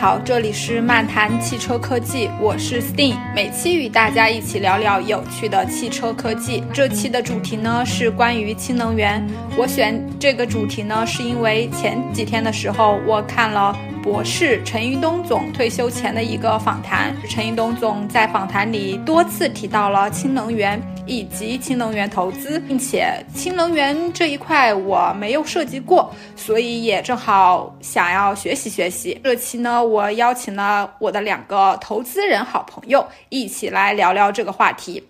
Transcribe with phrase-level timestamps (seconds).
[0.00, 6.62] 好，这里是漫谈汽车科技，我是 Steam，每期与大家一起聊聊有趣的汽车科技。
[6.72, 9.20] 这期的主题呢是关于氢能源。
[9.56, 20.80] 我选这个主题呢，是因为前几天的时候我看了博士陈云东总退休前的一个访谈，陈云东总在访谈里多次提到了氢能源。
[21.08, 29.18] 以及氢能源投资，并且氢能源这一块我没有涉及过，所以也正好想要学习学习。
[29.24, 35.02] 这期呢，我邀请了我的两个投资人好朋友一起来聊聊这个话题。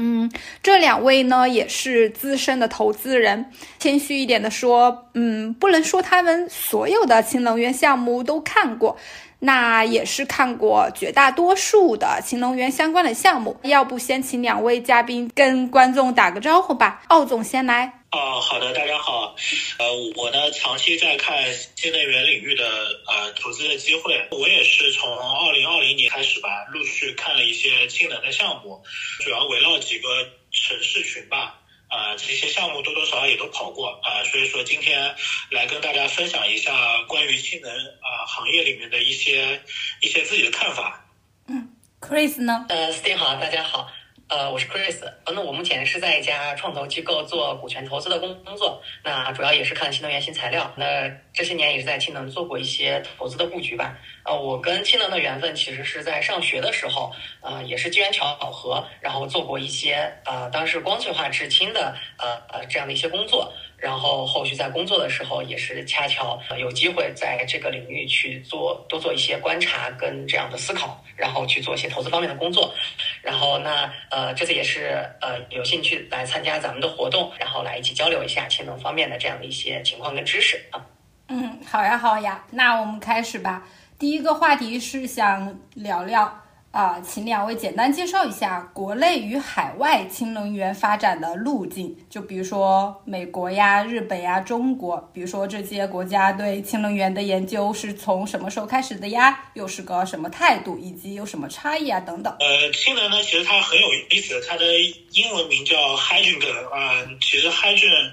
[0.00, 0.30] 嗯，
[0.62, 8.96] 这两位呢也是资深的投资人，谦虚一点的说，嗯，不能说他们所有的氢能源项目都看过。
[9.40, 17.02] 那也是看过绝大多数的新能源相关的项目，要不先请两位嘉宾跟观众打个招呼吧。
[17.08, 17.92] 奥总先来。
[18.10, 19.36] 哦，好的，大家好。
[19.78, 21.36] 呃，我呢长期在看
[21.76, 22.64] 新能源领域的
[23.06, 28.82] 呃投资的机会，我也是从二零二零年开始吧，陆续看了一些氢能的项目，
[29.20, 30.08] 主要围绕几个
[30.50, 31.57] 城市群吧。
[31.88, 35.14] 啊，这些项目多多少少也都跑过啊，所以说今天
[35.50, 36.72] 来跟大家分享一下
[37.08, 39.60] 关于氢能啊行业里面的一些
[40.00, 41.04] 一些自己的看法。
[41.48, 42.66] 嗯，Chris 呢？
[42.68, 43.90] 呃，Steve 好，大家好。
[44.28, 50.70] 呃，我是 Chris，呃，那我目前是在一家创投机构做股权投资的工工作，那主要也是看新能源新材料。
[50.76, 53.96] 那这些年也是在氢能做过一些投资的布局吧。
[54.24, 63.52] 呃，我跟氢能的缘分其实是在上学的时候，呃，也是机缘巧合，然后做过一些呃，当时光学化制氢的呃呃这样的一些工作。
[63.76, 72.74] 然后后续在工作的时候，也是恰巧有机会在这个领域去做多做一些观察跟这样的思考，然后去做一些投资方面的工作。
[73.22, 80.84] 然后那呃这次也是呃有兴趣来参加咱们的活动，然后来一起交流一下氢能方面的这样的一些情况跟知识啊。
[81.28, 83.66] 嗯，好呀好呀，那我们开始吧。
[83.98, 86.42] 第一个话题是想聊聊。
[86.70, 91.96] 啊，请两位简单介绍一下国内与海外氢能源发展的路径。
[92.10, 99.46] 就比如说美国呀、日本呀、中国，比如说这些国家对氢能源的研究是从什么时候开始的呀？
[99.54, 101.98] 又是个什么态度，以及有什么差异啊？
[102.00, 102.36] 等等。
[102.38, 104.64] 呃，氢能呢，其实它很有意思，它的
[105.12, 108.12] 英文名叫 hydrogen 啊，其实 hydrogen。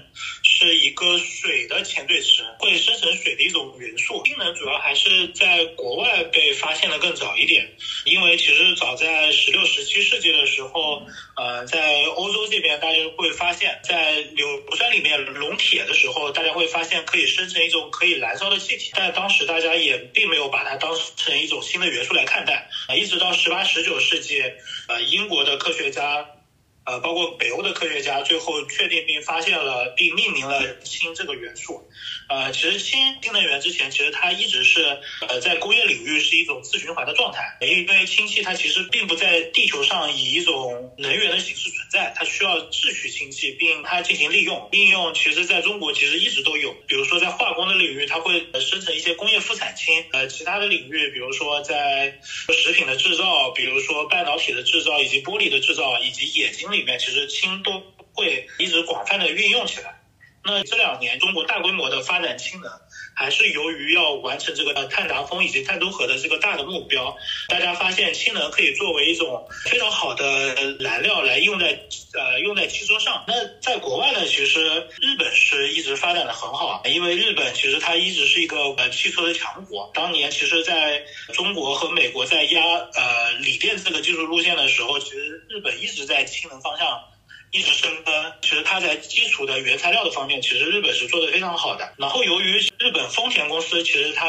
[0.58, 4.22] 是一个水的前缀词，会生成水的一种元素。
[4.24, 7.70] 氢能主要还是在国外被发现的更早一点，
[8.06, 11.02] 因为其实早在十六、十七世纪的时候，
[11.36, 14.46] 呃，在欧洲这边，大家会发现，在硫
[14.76, 22.66] 酸里面熔铁的时候，大家会发现可以生成一种可以燃烧的气体，但当时大家也并没有把它当成一种新的元素来看待。
[22.88, 24.42] 啊，一直到十八、十九世纪，
[24.88, 26.26] 呃，英国的科学家。
[26.86, 31.82] 呃，包括北欧的科学家最后确定并发现了并命名了氢这个元素。
[32.28, 45.14] 呃，其实氢氢能源之前其实它一直是呃在工业领域是一种自循环的状态，因为氢气它其实并不在地球上以一种能源的形式存在，它需要制取氢气并它进行利用应用。
[45.14, 50.04] 其实在中国其实一直都有，比如说在化工的领域，它会生成一些工业副产氢。
[50.12, 52.18] 呃，其他的领域，比如说在
[52.52, 56.66] 食品的制造，比如说半导体的制造以及玻璃的制造以及眼睛。
[56.66, 57.80] 里面其实氢都
[58.12, 59.95] 会一直广泛的运用起来。
[60.46, 62.70] 那这两年中国大规模的发展氢能，
[63.16, 67.16] 还是由于要完成这个碳达峰以及碳中和的这个大的目标。
[67.48, 71.78] 大家发现氢能可以作为一种非常好的燃料来用在
[72.14, 73.24] 呃用在汽车上。
[73.26, 79.90] 那在国外呢，其实日本是一直发展的很好，因为日本其实它一直是一个呃汽车的强国。
[79.94, 81.02] 当年其实在
[81.32, 82.62] 中国和美国在压
[82.94, 86.86] 呃锂电这个技术路线的时候，其实日本一直在氢能方向。
[87.52, 91.90] 一直深耕，其实它在基础的原材料的方面，其实日本是做的非常好的。
[91.96, 94.26] 然后由于日本丰田公司其实它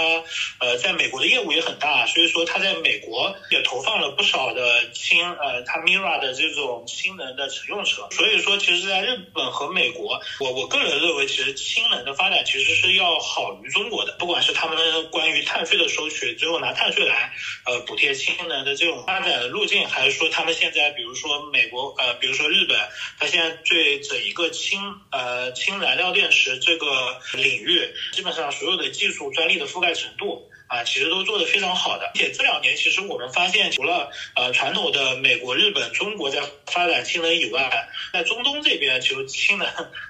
[0.60, 8.08] 呃在美国的业务也很大，所以说它在美国也投放了不少的氢呃它 Mira 的这种氢能的乘用车。
[8.12, 14.16] 所以说，其实，在日本和美国，我我个人认为，其实氢能的发展其实是要好于中国的。
[14.20, 17.34] 不管是他们关于碳税的收取，最后拿碳税来
[17.66, 22.78] 呃补贴氢能的这种发展的路径，还是说他们现在比如说美国呃比如说日本。
[23.20, 24.80] 它现在对整一个氢
[25.12, 27.82] 呃氢燃料电池这个领域，
[28.14, 32.06] 基本上所有的技术专利的覆盖程度啊，其实都做得非常好的。
[32.06, 39.68] 而且这两年，其实我们发现，除了呃传统的美国、日本、中国在发展氢能以外，在中东这边，其实氢能。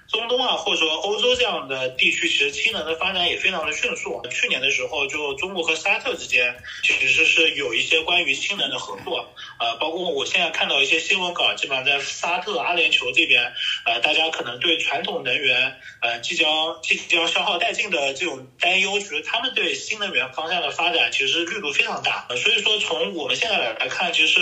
[0.07, 4.21] 中东啊，或者说欧洲这样的地区，其实氢能的发展也非常的迅速。
[4.31, 9.27] 去年的时候，就中国和沙特之间其实是有一些关于氢能的合作。
[9.59, 13.51] 呃，包括我现在看到一些新闻稿，基本上在沙特、阿联酋这边，
[13.85, 16.47] 呃，大家可能对传统能源呃即将
[16.81, 22.25] 即将消耗殆尽的这种担忧，其实他们对新能源方向的发展，其实力度非常大。
[22.29, 24.39] 所以说，从我们现在来看，其实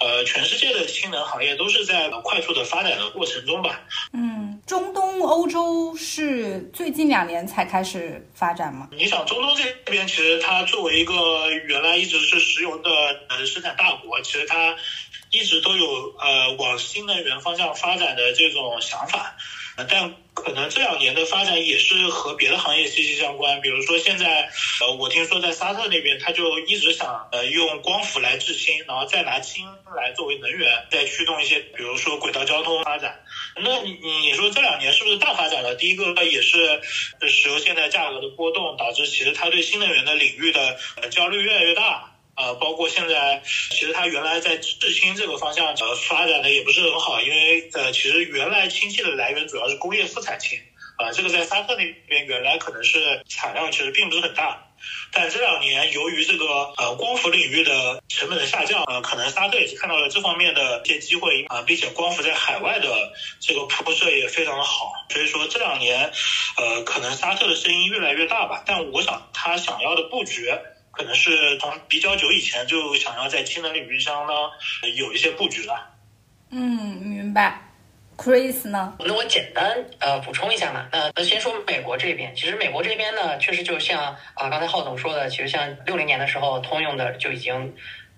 [0.00, 3.80] 呃，全世界的氢能行业都是在快速的发展的过程中吧。
[4.12, 8.88] 嗯，中东、欧洲是最近两年才开始发展吗？
[8.90, 11.14] 你想，中东这边其实它作为一个
[11.68, 12.90] 原来一直是石油的
[13.28, 14.74] 呃生产大国，其实它
[15.30, 15.86] 一直都有
[16.18, 19.36] 呃往新能源方向发展的这种想法。
[19.88, 24.48] 但可能这两年的发展也是和别的行业息息相关，比如说现在，
[24.80, 33.20] 呃，我听说在沙特那边，他就一直想呃用光伏来制氢，然后再拿氢来作为能源，再驱动一些，比如说轨道交通发展。
[33.56, 33.92] 那你
[34.22, 35.74] 你说这两年是不是大发展了？
[35.74, 36.80] 第一个也是
[37.28, 40.78] 石油现在价格的波动，导致其实他对新能源的领域的
[41.10, 42.15] 焦虑越来越大。
[42.36, 50.58] 呃，包括现在，其实它原来在制氢这个方向呃发展的也不是很好，因为呃，其实原来氢气的来源主要是工业副产氢，
[50.98, 54.68] 啊，这个在沙特那边原来可能是产量其实并不是很大，
[55.12, 56.46] 但这两年由于这个
[56.76, 66.12] 呃光伏领域的成本的下降，呃，可能沙特也是看到了这方面的一些机会啊，并且光伏在海外的这个铺设也非常的好，所以说这两年，
[66.58, 70.52] 呃，可能沙特的声音越来越大吧，但我想他想要的布局。
[70.96, 74.32] 可能是从比较久以前就想要在氢能领域上呢
[74.96, 75.92] 有一些布局了。
[76.50, 76.60] 嗯，
[77.02, 77.60] 明白。
[78.16, 78.96] Chris 呢？
[78.98, 80.88] 那我简单呃补充一下嘛。
[80.90, 87.52] 那那先说美国这边，其实美国这边呢，确实就像啊刚才浩总说的，其实像六零年的时候，通用的就已经，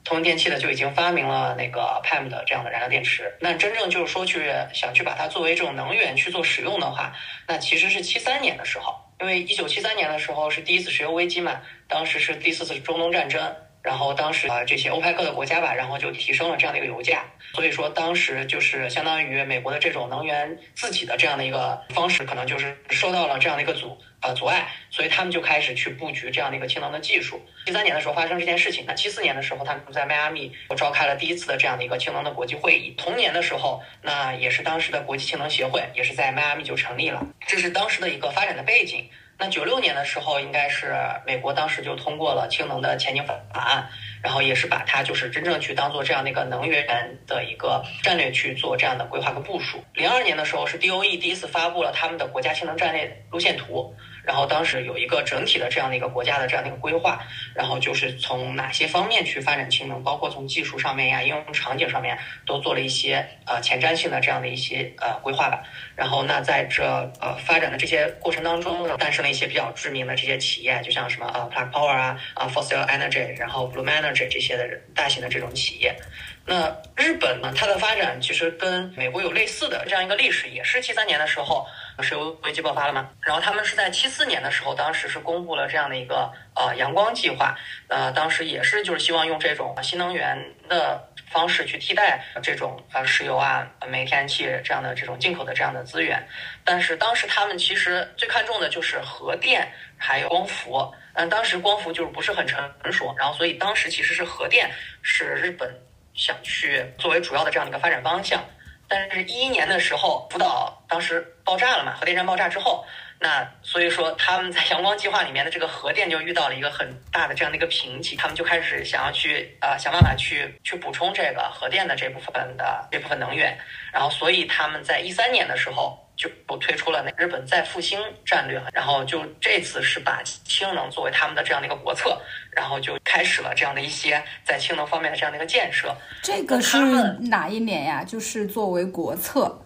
[0.04, 3.36] 通用电气的就已经发明了那个 PEM 的这样的燃料电池。
[3.40, 7.12] 那真正就是说去想去把它作为这种能源去做使用的话，
[7.48, 8.94] 那其实是七三年的时候。
[9.20, 17.24] 因为一九七三年的时候是第一次石油危机嘛，当时是第四次中东战争，然后当时啊这些欧派克的国家吧，然后就提升了这样的一个油价，
[17.54, 23.96] 所以说当时就是相当于美国的这种能源自己的这样的一个方式，可能就是受到了这样的一个阻。
[24.20, 27.40] 呃，阻碍，所以他们就开始去布局这样的一个氢能的技术。
[27.64, 32.92] 七三年的时候发生这件事情，那七四年的时候，他们在迈阿密召开了第一次的这样的一个氢能的国际会议。
[32.98, 39.08] 同年的时候，那也是当时的国际氢能协会也是在迈阿密就成立了，这是当时的一个发展的背景。
[39.40, 40.92] 那九六年的时候，应该是
[41.24, 43.88] 美国当时就通过了氢能的前景法案，
[44.20, 49.82] 然后也是把它就是真正去当做这样的一个能源的一个战略去做这样的规划和部署。
[49.94, 53.94] 零二年的时候，是 DOE 第一次发布了他们的国家氢能战略路线图。
[54.22, 57.20] 然后当时有一个整体的这样的一个国家的这样的一个规划，
[57.54, 65.62] 然后就是从哪些方面去发展氢能，包括从技术上面呀、应用场景上面都做了一些呃前瞻性的这样的一些呃规划吧。
[65.96, 66.84] 然后那在这
[67.20, 75.96] 呃发展的这些过程当中，诞生了一些比较知名的这些企业，就像什么呃 Plug Power 啊、啊 Fossil Energy，然后 Blue Energy 这些的大型的这种企业。
[76.44, 81.66] 那日本呢，它的发展其实跟美国有类似的这样一个历史，也是七三年的时候。
[82.02, 83.10] 石油危机爆发了吗？
[83.20, 87.56] 然后他们是在七四年的时候，当时是公布了这样的一个呃阳光计划，
[87.88, 96.24] 呃，当时也是就是希望用这种新能源的方式去替代这种呃石油啊、煤、天然气这样的这种进口的这样的资源。
[96.64, 100.92] 但是当时他们其实最看重的就是核电还有光伏。
[101.14, 102.62] 嗯，当时光伏就是不是很成
[102.92, 104.70] 熟，然后所以当时其实是核电
[105.02, 105.68] 是日本
[106.14, 108.40] 想去作为主要的这样的一个发展方向。
[108.88, 111.94] 但是，一一年的时候，福岛当时爆炸了嘛？
[111.94, 112.84] 核电站爆炸之后，
[113.20, 123.58] 那所以说他们在阳光计划里面的这个核电就遇到了一个很大的这样的一个瓶颈，他们就开始想要去呃想办法去去补充这个核电的这部分的这部分能源，
[123.92, 126.02] 然后所以他们在一三年的时候。
[126.18, 127.96] 就推出了那日本再复兴
[128.26, 132.20] 战略，然后就这次是把氢能作为他们的这样的一个国策，
[132.50, 135.96] 然后就开始了这样的一些在氢能方面的这样的一个建设。
[136.20, 136.76] 这个是
[137.20, 138.02] 哪一年呀？
[138.02, 139.62] 就是作为国策，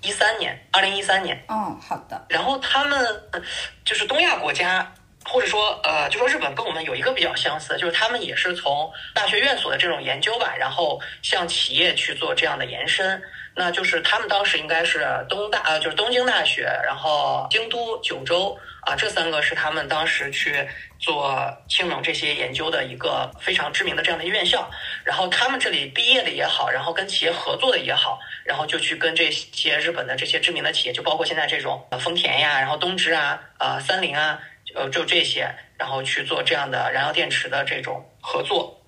[0.00, 1.40] 一三年，二零一三年。
[1.48, 2.26] 嗯，好的。
[2.28, 3.06] 然后他们
[3.84, 4.92] 就是东亚国家，
[5.24, 13.22] 或者说呃，就说日本跟我们有一个比较相似，就是他们也是从大学院所的这种研究吧，然后向企业去做这样的延伸。
[13.54, 20.66] 那就是他们当时应该是东大呃，就是东京大学，然后京都、九州啊，这三个是他们当时去
[20.98, 24.70] 做氢能这些研究的一个非常知名的这样的院校。
[25.04, 34.40] 然后他们这里毕业的也好，然后跟企业合作的也好，然后就去跟这些日本的这些知名的企业，就包括现在这种丰田呀，然后东芝啊，呃，三菱啊，
[34.74, 38.80] 呃，就这些，然后去做这样的燃料电池的这种合作。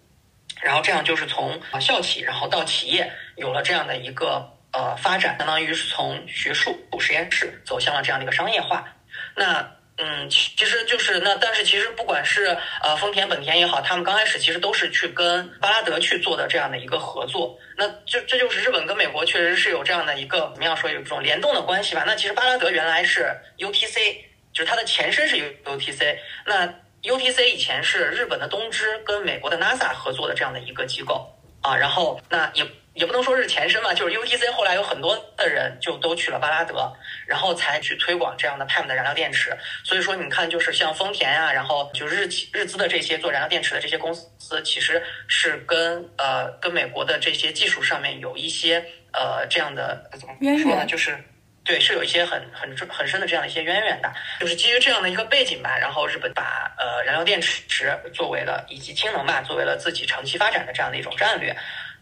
[0.62, 4.52] 然后这样就是从校企，然后到企业，有了这样的一个。
[4.74, 8.84] 呃，发展相当于是从学术实验室走向了这样的一个商业化。
[9.36, 9.64] 那，
[9.98, 17.56] 嗯，其实就是那，但是其实不管是呃丰田、本田也好，他们刚开始其实都是去跟巴拉德去做的这样的一个合作。
[17.76, 22.02] 那就这就是日本跟美国确实是有这样的一个怎么样说有一种联动的关系吧。
[22.04, 24.16] 那其实巴拉德原来是 UTC，
[24.52, 26.16] 就是它的前身是 UTC。
[26.44, 26.66] 那
[27.02, 36.90] UTC 以前是日本的东芝跟美国的 NASA 合作的这样的一个机构啊，然后那也也不能说是前身吧，就是 UTC 后来有很多的人就都去了巴拉德，
[37.26, 39.56] 然后才去推广这样的 PEM 的燃料电池。
[39.82, 51.18] 所以说你看，就是像丰田呀，然后就日日资的这些做燃料电池的这些公司，其实是跟呃跟美国的这些技术上面有一些呃这样的怎么说呢，就是。
[51.66, 61.56] 对，是有一些很很很深的这样的一些渊源的，就是基于这样的一个背景吧，然后日本把呃燃料电池作为了以及氢能吧作为了自己长期发展的这样的一种战略。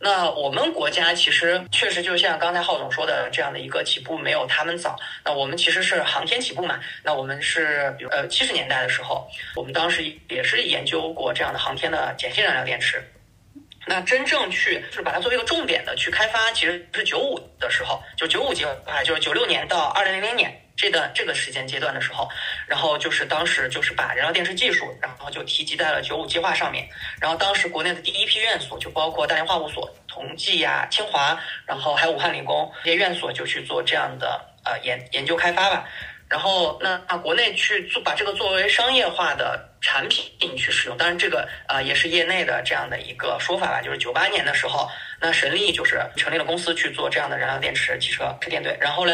[0.05, 4.97] 那我们国家其实确实就像刚才浩总说的这样的一个起步没有他们早。
[5.25, 13.01] 那我们其实是航天起步嘛，那我们是比如呃七十年代的时候，我们当时也是研究过这样的航天的碱性燃料电池。
[13.87, 22.29] 那真正去就是把它作为一个重点的去开发，其实是九五的时候，就九五计划，就是九六年到二零零零年这段这个时间阶段的时候，
[22.67, 26.89] 然后就是当时就是把燃料电池技术，然后就提及在了九五计划上面。
[27.21, 35.89] 然后当时国内的第一批院所就包括大连化物所、同济呀、清华，然后还有武汉理工这些院所就去做这样的呃研研究开发吧。
[36.29, 43.83] 然后那啊国内去做把这个作为商业化的产品去使用，当然这个呃也是业内的这样的一个说法吧。
[43.83, 44.89] 就是九八年的时候，
[45.21, 48.75] 那神力就是成立了公司去做这样的燃料电池汽车车电队。
[48.81, 49.13] 然后呢，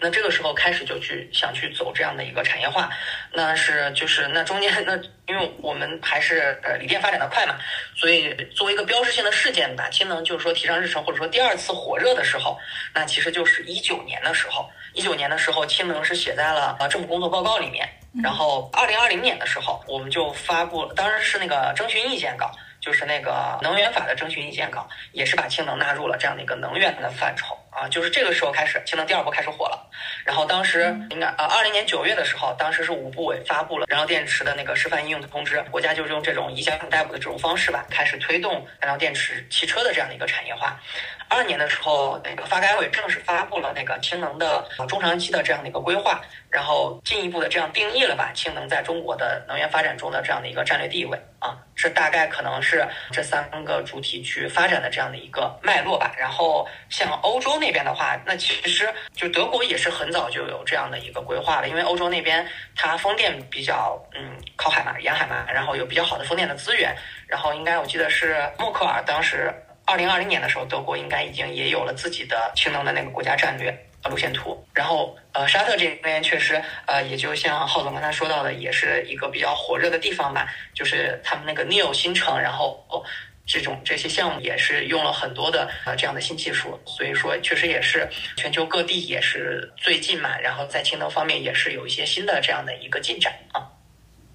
[0.00, 2.90] 那这个时候开始就去想去走这样的一个产业化。
[3.32, 7.56] 那是就是那中间那因为我们还是呃锂电发展的快嘛，
[7.94, 12.58] 所以作为一个标志性的事件吧氢能就是说提上日程或者说第二次火热的时候，
[12.94, 14.68] 那其实就是一九年的时候。
[14.94, 17.86] 一九年的时候，氢能是写在了呃政府工作报告里面。
[18.22, 22.50] 然后二零二零年的时候，我们就发布了，当然是那个征询意见稿，
[22.86, 27.88] 就是那个能源法的征询意见稿，也是把氢能纳入了这样的一个能源的范畴啊。
[27.88, 29.90] 就是这个时候开始，氢能第二波开始火了。
[30.24, 40.80] 然后当时应该啊二零年九月的时候，当时是五部委发布了燃料电池的那个示范应用的通知，国家就是用这种以小逮捕的这种方式吧，开始推动燃料电池汽车的这样的一个产业化。
[41.28, 56.14] 二年的时候，那个发改委正式发布了那个氢能的中长期的这样的一个规划，然后进一步的这样定义了吧氢能在中国的能源发展中的这样的一个战略地位啊，这大概可能是这三个主体去发展的这样的一个脉络吧。
[56.16, 69.52] 然后像欧洲那边的话，那其实就德国也是很早就有这样的一个规划了，因为欧洲那边它风电比较嗯靠海嘛，沿海嘛，然后有比较好的风电的资源，然后应该我记得是默克尔当时。
[69.86, 73.72] 二零二零年的时候，德国应该已经也有了自己的氢能的那个国家战略
[74.10, 74.60] 路线图。
[74.74, 80.52] 然后，呃，沙特这边确实，呃，也就像浩总刚才说到的，也是一个比较火热的地方吧。
[80.74, 83.00] 就是他们那个 Neo 新城，然后哦
[83.46, 86.76] 这种这些项目也是用了很多的呃这样的新技术。
[86.84, 93.62] 所以说，确实也是全球各地也是最近嘛，然后在氢能方面也是有一些新的这样的一个进展啊。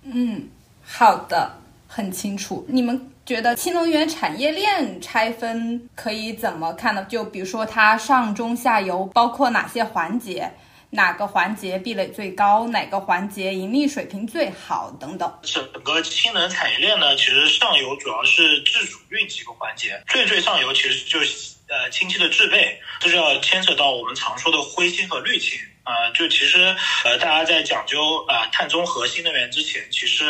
[0.03, 0.47] 嗯，
[0.85, 1.51] 好的，
[1.89, 2.65] 很清楚。
[2.69, 3.10] 你们。
[3.25, 7.05] 觉得新能源产业链拆分可以怎么看呢？
[7.05, 10.51] 就比如说它上中下游包括哪些环节，
[10.89, 15.39] 哪个环节壁垒最高，哪个环节盈利水平最好等等。
[15.43, 25.59] 整个氢能产业链呢，其实上游主要是制储运几个环节，最最上游其实就是呃氢气的制备，这就要牵扯到我们常说的灰氢和绿氢。
[25.83, 30.23] 呃，就其实，呃，大家在讲究啊碳中和新能源之前，其实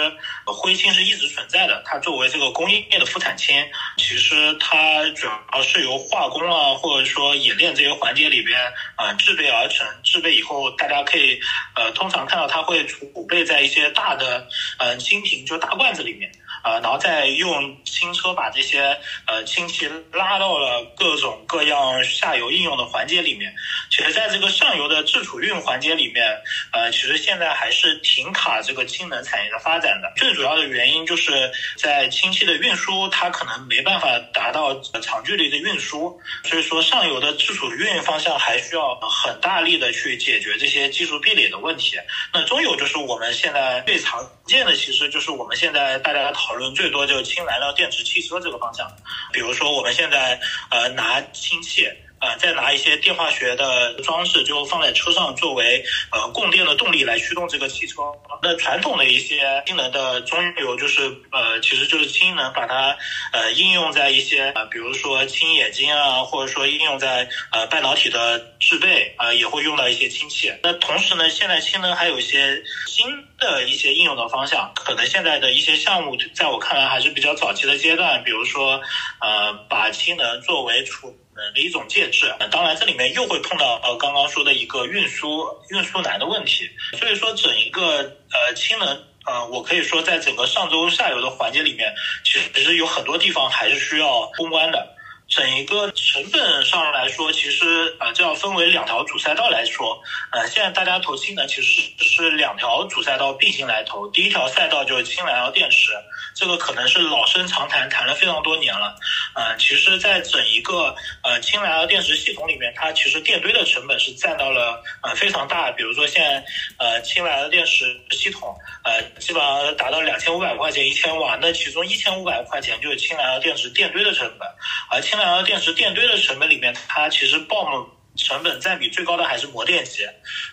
[0.46, 1.84] 灰氢是一直存在的。
[1.86, 3.56] 它作为这个工业的副产氢，
[3.98, 8.58] 其实它主要是由化工啊，或者说冶炼这些环节里边
[8.96, 9.86] 啊制备而成。
[10.04, 11.40] 制备以后，大家可以
[11.76, 14.48] 呃通常看到它会储备在一些大的
[14.80, 16.32] 呃氢瓶，就大罐子里面。
[16.64, 23.54] 呃，然后再用氢车把这些呃氢气拉到了各种各样下游应用的环节里面。
[23.90, 26.26] 其实，在这个上游的制储运环节里面，
[26.72, 30.12] 呃，其实现在还是挺卡这个氢能产业的发展的。
[30.16, 41.98] 最主要的原因就是在氢气的运输，它可能没办法达到长距离的运输，所以说上游的制储运方向还需要很大力的去解决这些技术壁垒的问题。
[42.34, 46.52] 那中游就是我们现在最常见的，其实就是我们现在大家讨。
[46.52, 48.86] 讨论最多就是氢燃料电池汽车这个方向，
[49.32, 50.38] 比如说我们现在
[50.70, 51.88] 呃拿氢气。
[52.22, 58.04] 呃，再拿一些电化学的装置，就放在车上作为呃供电的动力来驱动这个汽车。
[58.44, 61.02] 那传统的一些氢能的中游，就是
[61.32, 62.96] 呃，其实就是氢能把它
[63.34, 70.54] 呃应用在一些呃，比如说氢冶金啊，或者说应用在呃半导体的制备啊，也会用到一些氢气。
[70.64, 78.80] 那同时呢，现在氢能还有一些新的一些应用的方向，可能现在的一些项目，在我看来还是比较早期的阶段，比如说
[79.20, 81.16] 呃，把氢能作为储。
[81.54, 86.70] 的一种介质，当然这里面又会碰到呃刚刚说的一个运输运输难的问题，
[87.00, 87.98] 所以说整一个
[88.32, 88.88] 呃氢能
[89.24, 91.94] 呃，我可以说，在整个上周下游的环节里面，
[92.24, 94.96] 其实有很多地方还是需要攻关的。
[95.32, 99.98] 整一个成本上来说，其实呃，这要分为两条主赛道来说。
[100.34, 104.06] 呃，现在大家投氢能其实是两条主赛道并行来投。
[104.10, 105.92] 第一条赛道就是氢燃料电池，
[106.36, 108.94] 这个可能是老生常谈，谈了非常多年了。
[109.34, 115.72] 呃，其实，在整一个呃氢燃料电池系统里面，它其实电堆的成本是占到了呃非常大。
[115.72, 116.44] 比如说现在
[116.78, 124.46] 呃氢燃料电池系统呃基本上达到两千五百块钱一千瓦，那其中一千五百块钱就是氢燃料电池电堆的成本，
[124.90, 127.88] 而氢燃料电池电堆的成本里面，它其实 BOM
[128.18, 130.04] 成本占比最高的还是模电极，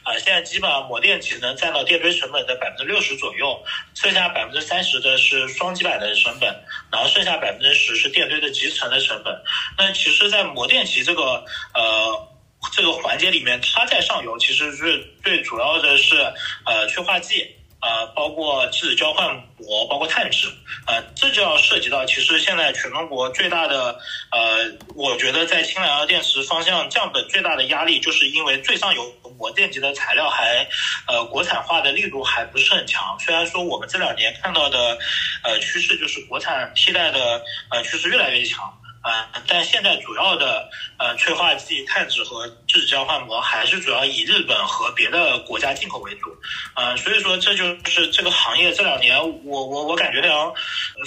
[0.05, 3.61] 啊，现在基本上模电极能占到电堆成本的百分之六十左右，
[3.95, 6.49] 剩下百分之三十的是双极板的成本，
[6.93, 9.35] 然后剩下百分之十是电堆的集成的成本。
[9.77, 11.45] 那其实，在模电极这个
[11.75, 12.29] 呃
[12.73, 16.17] 这个环节里面，它在上游其实是最主要的是
[16.65, 17.58] 呃催化剂。
[17.81, 20.49] 呃，包括质子交换膜，包括碳质，
[20.87, 23.99] 呃，这就要涉及到，其实现在全中国最大的，
[24.33, 30.67] 呃，我觉得在氢燃料电池方向降本最大的压力，就是因为最上游膜电极的材料还，
[31.07, 33.17] 呃，国产化的力度还不是很强。
[33.21, 34.99] 虽然说我们这两年看到的，
[35.45, 38.73] 呃，趋势就是国产替代的，呃，趋势越来越强。
[39.09, 46.31] 啊，但现在主要的呃催化剂、碳质和质子交换膜还是主要以日本和别的国家进口为主，
[46.75, 50.53] 呃，所以说这就是这个行业这两年我我我感觉非常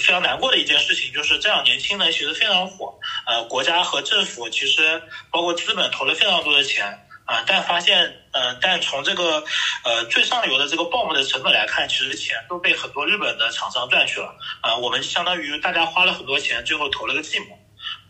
[0.00, 2.92] 非常难过的一件事情，就是这两年氢能其实非常火，
[3.24, 9.44] 呃，国家和政府其实包括资本投了非常多的钱啊，但发现呃，但从这个
[9.84, 17.61] 呃最上游的这个 BOM 的成本来看，其实钱都被很多日本的厂商赚去了，啊，我们相当于大家花了很多钱，最后投了个寂寞。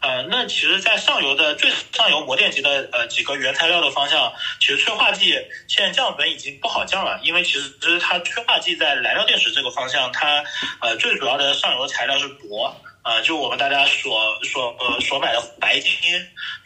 [0.02, 10.42] 呃，那其实，在上游的最上游模电极的呃几个原材料的方向，其实催化剂现在降本已经不好降了，因为其实它催化剂在燃料电池这个方向，它
[10.80, 12.72] 呃最主要的上游材料是铂，
[13.04, 15.92] 呃，就我们大家所所呃所买的白金，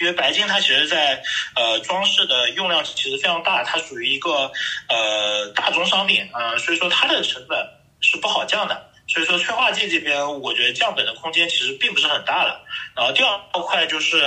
[0.00, 1.22] 因为白金它其实在
[1.54, 4.50] 呃装饰的用量其实非常大，它属于一个
[4.88, 7.58] 呃大宗商品啊，所以说它的成本
[8.00, 8.92] 是不好降的。
[9.16, 12.60] 所以说催化剂这边，我觉得降本的空间其实并不是很大了。
[12.94, 14.20] 然后第二块就是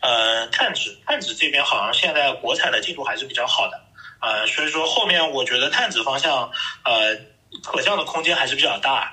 [0.00, 3.78] 呃碳纸，碳纸这边好像现在国产的进度还是比较好的，
[4.22, 6.50] 呃，所以说后面我觉得碳纸方向
[6.86, 7.14] 呃
[7.62, 9.12] 可降的空间还是比较大。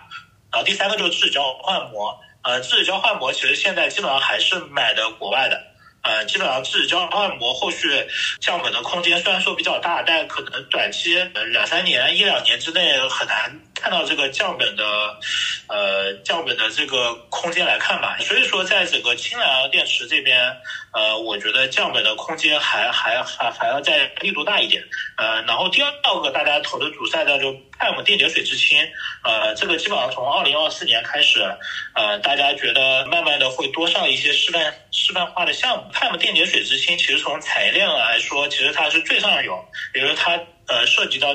[0.50, 5.62] 然后第三个就是质交换膜，呃，质交换膜其实现在基本上还是买的国外的。
[6.04, 8.08] 呃，基本上质交换膜后续
[8.40, 14.84] 降本的空间虽然说比较大，但可能短期两三年、一两年之内很难看到这个降本的，
[15.68, 18.18] 呃，降本的这个空间来看吧。
[18.20, 20.58] 所以说，在整个氢燃料电池这边，
[20.94, 24.84] 呃，我觉得降本的空间还还还还要再力度大一点。
[25.18, 28.80] 呃，然后第二个大家投的主赛道就 PEM 电解水制氢，
[29.24, 31.40] 呃，这个基本上从二零二四年开始，
[31.94, 35.92] 呃，大家觉得慢慢的会多上一些示范示范化的项目。
[35.94, 39.64] PEM 电解水制氢其实从材料来说，其实它是最上游，
[39.94, 41.30] 也就是它呃涉及到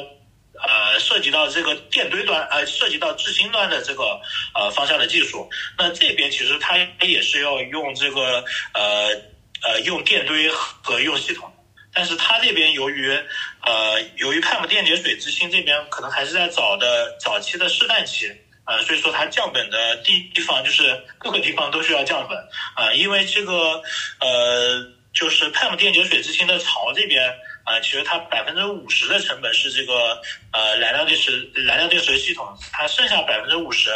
[0.67, 4.21] 呃涉及到这个电堆端呃涉及到制氢端的这个
[4.55, 5.49] 呃方向的技术。
[5.77, 8.45] 那这边其实它也是要用这个
[8.75, 9.09] 呃
[9.63, 11.53] 呃用电堆和用系统，
[11.93, 13.11] 但是它这边由于
[13.63, 18.31] 呃由于 PEM 电解水制氢这边可能还是在早的早期的试范期。
[18.65, 22.39] 呃，所以说它降本的地地方就是各个地方都需要降本
[22.77, 23.83] 啊，因为这个
[24.21, 27.29] 呃，就是 PEM 电解水制氢的槽这边
[27.65, 30.21] 啊，其实它百分之五十的成本是这个
[30.53, 33.91] 呃燃料电池燃料电池系统，它剩下百分之五十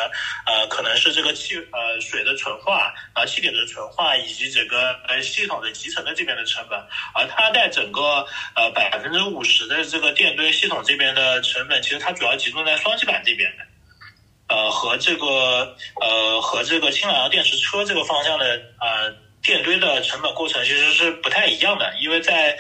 [0.47, 6.79] 呃可能是这个气呃水的纯化啊气体的纯化以及整个呃系统的集成的这边的成本，
[7.15, 13.65] 而它在整个呃百分之五十的这个电堆系统这边的成本，其实它主要集中在双极板这边的。
[14.49, 18.47] 呃，和这个呃和这个氢燃料电池车这个方向的
[18.81, 22.57] 呃电堆的成本构成其实是不太一样的，因为在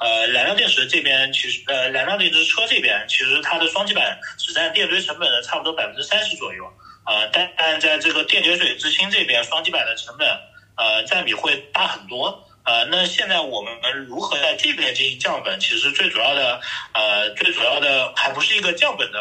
[0.00, 6.64] 呃燃料电池这边，其实呃燃料电池车这边，其实它的双极板只占电堆成本的差不多百分之三十左右，
[7.06, 10.28] 呃，但但在这个电解水之氢这边，双极板的成本
[10.76, 12.47] 呃占比会大很多。
[12.68, 13.72] 呃，那现在我们
[14.06, 15.58] 如何在这边进行降本？
[15.58, 16.60] 其实最主要的，
[16.92, 19.18] 呃，最主要的还不是一个降本的，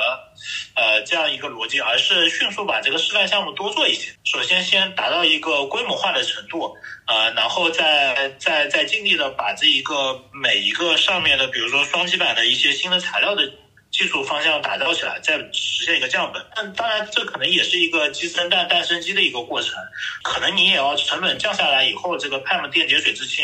[0.75, 4.11] 呃，这样一个逻辑，而是迅速把这个示范项目多做一些。
[4.25, 6.75] 首先，先达到一个规模化的程度，
[7.07, 13.49] 呃，然后再再再尽力的把这一个每一个上面的，比如说双极板的一些新的材料的。
[13.97, 16.45] 技术方向打造起来，再实现一个降本。
[16.55, 19.73] 但当然，这可能也是一个鸡生蛋，蛋生鸡的一个过程。
[20.21, 23.43] 可能你也要成本降下来以后，这个 PEM 电解水制氢，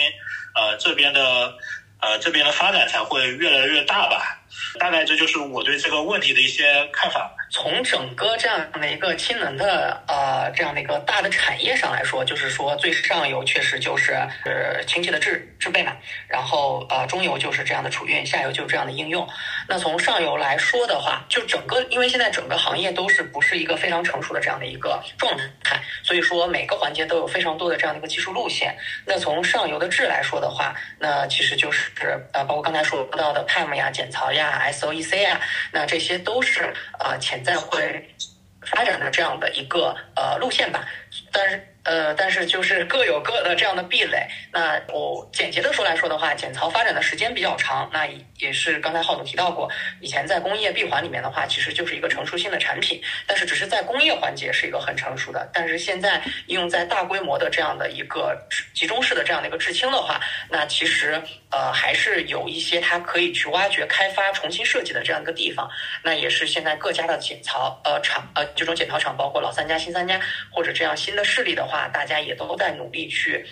[0.54, 1.58] 呃，这边的
[2.02, 4.42] 呃这边的发展才会越来越大吧。
[4.80, 7.32] 大概这就是我对这个问题的一些看法。
[7.52, 14.13] 从整个这样的一个氢能的呃这样的一个大的产业上来说，就是说最上游确实就是
[14.44, 15.96] 呃氢气的制制备嘛，
[16.28, 19.28] 然后呃中游就是这样的储运，下游就是这样的应用。
[19.68, 25.32] 那从上游来说的话，就整个因为现在整个行业都是不是一个非常成熟的这样的一个状
[25.63, 28.76] 态，所以说每个环节都有非常多的这样的一个技术路线。
[29.06, 31.92] 那从上游的质来说的话，那其实就是
[32.34, 35.39] 呃包括刚才说到的 PEM 呀、减槽呀、啊 SOEC 啊，
[35.71, 38.13] 那这些都是呃潜在会
[38.62, 40.88] 发展的这样的一个呃路线吧，
[41.32, 41.69] 但是。
[41.84, 44.26] 呃，但是就是各有各的这样的壁垒。
[44.52, 47.89] 那我简洁的说来说的话，减槽发展的时间比较长。
[47.91, 49.69] 那也是刚才浩总提到过，
[50.00, 55.50] 以前在工业闭环里面的话，其实就是一个成熟性的产品，但是只是在工业环节是一个很成熟的。
[55.54, 58.38] 但是现在应用在大规模的这样的一个
[58.74, 65.69] 集中式的这样的一个制氢的话，那其实呃还是有一些它可以去挖掘、开发、重新设计的这样一个地方。
[66.02, 70.17] 那也是现在各家的减槽呃厂呃这种减槽厂，包括老三家、新三家
[70.50, 71.67] 或者这样新的势力的。
[71.73, 73.44] 话话大家也都在努力去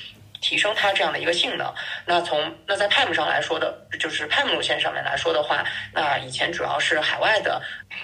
[0.41, 1.73] 提升它这样的一个性能。
[2.05, 7.59] 那从那在 PEM 上来说的，就是 PEM 路线上面来说的话，那以前主要是海外的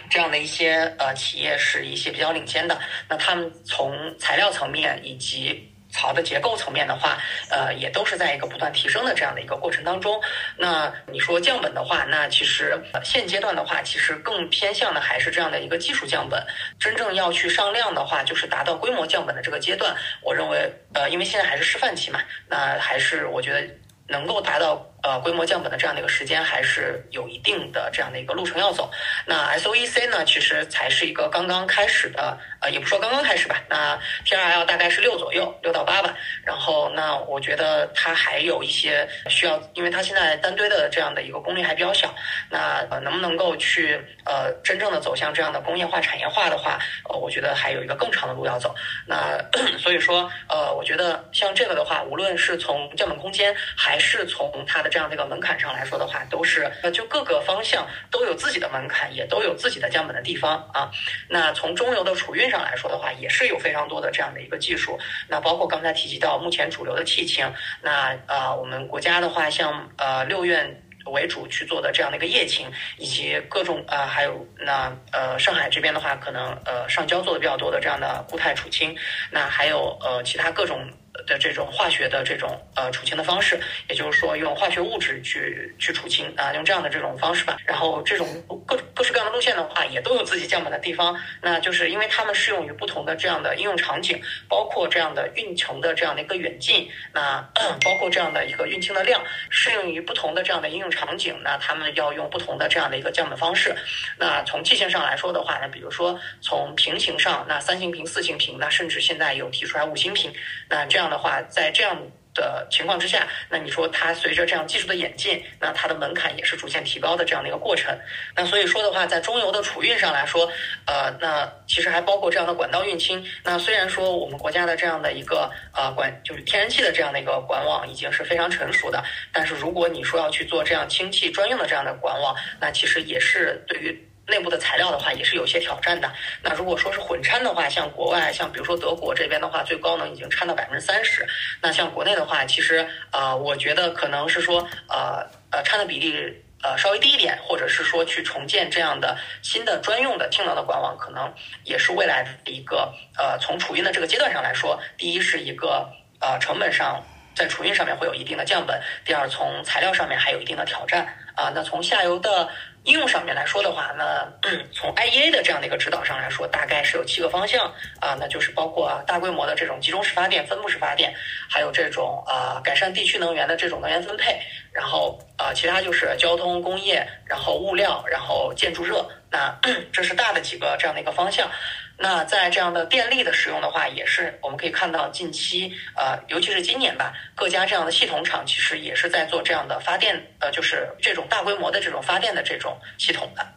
[0.10, 2.80] 这样的一些呃企业是一些比较领先的。
[3.08, 7.18] 那他们从材料层面以及好的结构层面的话，
[7.50, 10.22] 呃，也都是在一个不断提升的这样的一个过程当中。
[10.56, 16.40] 那你说降本的话，那其实现阶段的话，其实更偏向的还是这样的一个技术降本。
[16.80, 19.96] 真正要去上量的话，就是达到规模降本的这个阶段。
[20.22, 23.68] 我认为，呃，因为现在还是示范期嘛，那还是我觉得
[24.08, 24.86] 能够达到。
[25.04, 28.90] 呃，规模降本的这样的一个时间还是有一定的这样的一个路程要走。
[29.26, 33.62] 那 SOEC 呢，其实才是一个刚刚开始的，呃，也不说刚刚开始吧。
[33.70, 36.16] 那 TRL 大概是六左右，六到八吧。
[36.44, 42.14] 然后，那我觉得它还有一些需要，因为它现在单堆的这样的一个功率还比较小。
[42.50, 46.80] 那呃，能不能够去呃真正的走向这样的工业化、产业化的话，
[47.10, 48.74] 呃，我觉得还有一个更长的路要走。
[49.06, 49.38] 那
[49.78, 60.90] 所以说，呃，我觉得像这个的话，无论是从降本空间，还是从它的这样的一个门槛上来说的话，都是呃，就各个方向都有自己的门槛，也都有自己的降本的地方啊。
[61.30, 64.98] 那从中游的储运上来说的话，也是有非常多的这样的一个技术。
[65.28, 67.46] 那包括刚才提及到目前主流的气氢，
[67.84, 78.98] 那呃，我们国家的话，像呃六院为主去做的这样的一个液氢，以及各种呃，还有那呃上海这边的话，可能呃上交做的比较多的这样的固态储氢，
[79.30, 80.90] 那还有呃其他各种。
[81.26, 87.58] 的这种化学的这种呃储氢的方式，也就是说用化学物质去去储氢啊，用这样的这种方式吧。
[87.66, 88.28] 然后这种
[88.66, 91.18] 各各式各样的路线的话，也都有自己降本的地方。
[91.42, 97.42] 那就是因为它们适用于不同的这样的应用场景，包括这样的运程的这样的一个远近，那
[97.84, 103.76] 包括这样的一个运氢的量，适用于不同的这样的应用场景，那他们要用不同的这样的一个降本方式。
[104.20, 110.32] 那从气性上来说的话，呢比如说从平行上，那三星瓶、四星瓶，那甚至现在有提出来五星瓶，
[110.70, 111.07] 那这样。
[111.10, 111.98] 的话，在这样
[112.34, 117.98] 的情况之下，那你说它随着这样技术的演进，那它的门槛也是逐渐提高的这样的一个过程。
[118.36, 120.52] 那所以说的话，在中游的储运上来说，
[120.86, 123.26] 呃，那其实还包括这样的管道运氢。
[123.43, 134.07] 那虽然说我们国家的这样的一个呃管，就是天然气的这样的一个管网已经是非常成熟的，但是如果你说要去做这样氢气专用的这样的管网，那其实也是对于。
[134.28, 136.12] 内部的材料的话也是有些挑战的。
[136.44, 141.26] 那如果说是混掺的话，像国外，像比如说德国这边的话，最高能已经掺到百分之三十。
[141.62, 157.02] 那像国内的话，其实呃，我觉得可能是说呃呃掺的比例呃稍微低一点，或者是说去重建这样的新的专用的氢能的管网，可能也是未来的一个呃从储运的这个阶段上来说，第一是一个呃成本上
[157.34, 161.50] 在储运上面会有一定的降本，第二从材料上面还有一定的挑战啊。
[161.56, 162.50] 那从下游的。
[162.88, 164.26] 应用上面来说的话，那
[164.73, 167.65] 从 IEA 的这样的一个指导上来说，大概是有七个方向
[168.00, 171.13] 啊，那就是包括大规模的这种集中式发电、分布式发电，
[171.50, 174.39] 还有这种啊改善地区能源的这种能源分配，
[174.71, 179.54] 然后啊其他就是交通、工业，然后物料，然后建筑热，那
[179.91, 181.50] 这是大的几个这样的一个方向。
[181.98, 193.48] 那在这样的电力的使用的话，也是我们可以看到近期，呃，尤其是今年吧，各家这样的系统厂其实也是在做这样的发电，呃，就是这种大规模的这种发电的这种系统的。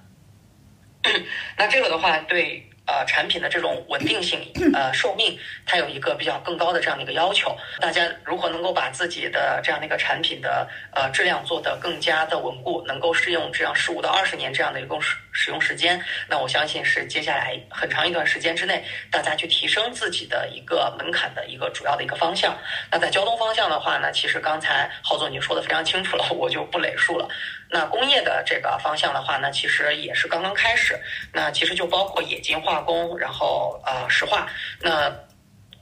[1.59, 2.70] 那这个的话，对。
[2.91, 4.41] 呃，产品的这种稳定性，
[4.75, 7.57] 呃，寿命，它有一个比较更高的这样的一个要求。
[7.79, 16.03] 大家如何能够把自己的这样的一个产品的呃质量做得更加的稳固，能够适用这样十五到二十年这样的一个使使用时间？
[16.29, 22.59] 那我相信是接下来很长一段时间之内，大家去提升自己的一个门槛的一个主要的一个方向。
[22.91, 27.29] 那在交通方向的话呢，其实刚才郝总已经说的非常清楚了，我就不累述了。
[27.71, 30.99] 那工业的这个方向的话呢，其实也是刚刚开始。
[31.33, 34.49] 那其实就包括冶金化工，然后呃石化。
[34.81, 35.13] 那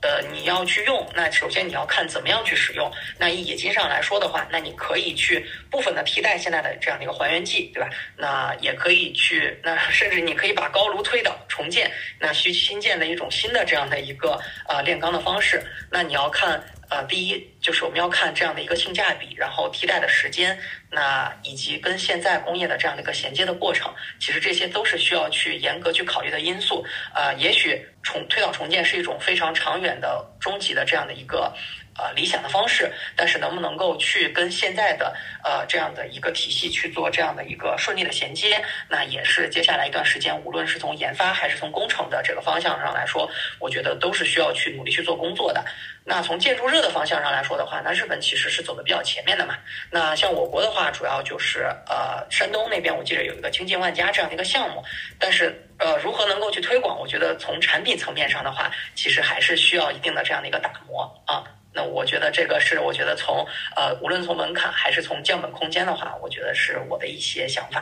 [0.01, 2.89] 呃，你要去用，那首先你要看怎么样去使用。
[3.17, 7.89] 那以冶金上来说的话，那你可以去部分的替代现在的这样的一个还原剂，对吧？
[8.15, 15.61] 那也可以去，那甚至你可以把高炉推倒重建，那去新建的一种新的这样的一个呃炼钢的方式。
[15.91, 16.63] 那你要看。
[16.91, 20.59] 呃，第一就是我们要看这样的一个性价比，然后替代的时间，
[20.91, 26.85] 那以及跟现在工业的这样的一个衔接的过程，其实这些都是需要去严格去考虑的因素。
[27.13, 31.53] 呃，也许重推倒重建是一种非常长远的、终极的这样的一个。
[31.99, 45.65] 呃，理想的方式，但是能不能够去跟现在的呃这样的一个体系去做这样的一个顺利的衔接，那也是接下来一段时间，无论是从研发还是从工程的这个方向上来说，我觉得都是需要去努力去做工作的。
[46.05, 49.57] 那从建筑热的方向上来说的话，那日本其实是走的比较前面的嘛。
[49.91, 54.83] 那像我国的话，主要就是呃山东那边，我记得有一个清建万家这样的一个项目，
[55.19, 61.43] 但是呃如何能够去推广，我觉得从产品层面上的话，其实还是需要一定的这样的一个打磨啊。
[61.79, 63.37] 那我觉得这个是，我觉得从
[63.73, 67.81] 呃，无论从门槛还是从降本空间的话，我觉得是我的一些想法。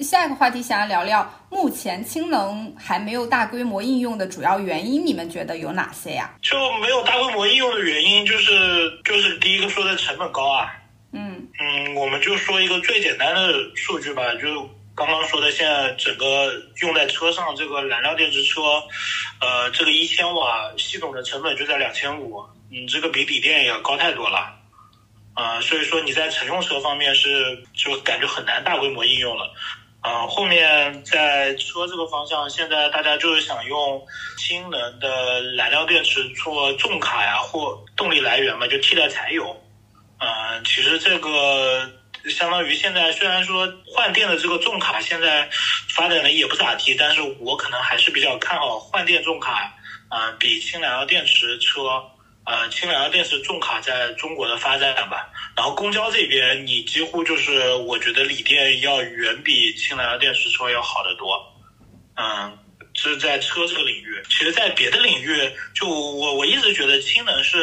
[0.00, 6.30] 下一个话题想要聊聊，目前氢能还没有大规模应用的主要原因，你们觉得有哪些呀？
[6.42, 8.52] 就没有大规模应用的原因，就是
[9.02, 10.70] 就是第一个说的成本高啊。
[11.12, 18.60] 嗯嗯，我们就说一个最简单的数据吧，就刚刚说的，现在整个用在车上这个燃料电池车，
[19.40, 22.44] 呃，这个一千瓦系统的成本就在两千五。
[22.70, 24.54] 你这个比锂电也要高太多了，
[25.32, 29.50] 啊，所以说你在乘用车方面是就感觉很难大规模应用了，
[30.02, 34.04] 啊，后面在车这个方向，现在大家就是想用
[34.36, 39.56] 氢能的燃料电池做重卡呀或动力来源嘛，就替代柴油，
[40.18, 41.90] 啊，其实这个
[42.28, 45.48] 相当于现在虽然说换电的这个重卡现在
[45.88, 49.72] 发展的也不咋地，但是我可能还是比较看好换电重卡，
[50.10, 52.02] 啊，比氢燃料电池车。
[52.48, 61.38] 呃，氢燃料电池重卡在中国的发展吧，然后公交这边你几乎就是我觉得锂电要远比氢燃料电池车要好得多，
[62.16, 62.58] 嗯。
[63.00, 67.62] 是在车这个领域，其实，在别的领域，就我我一直觉得氢能是，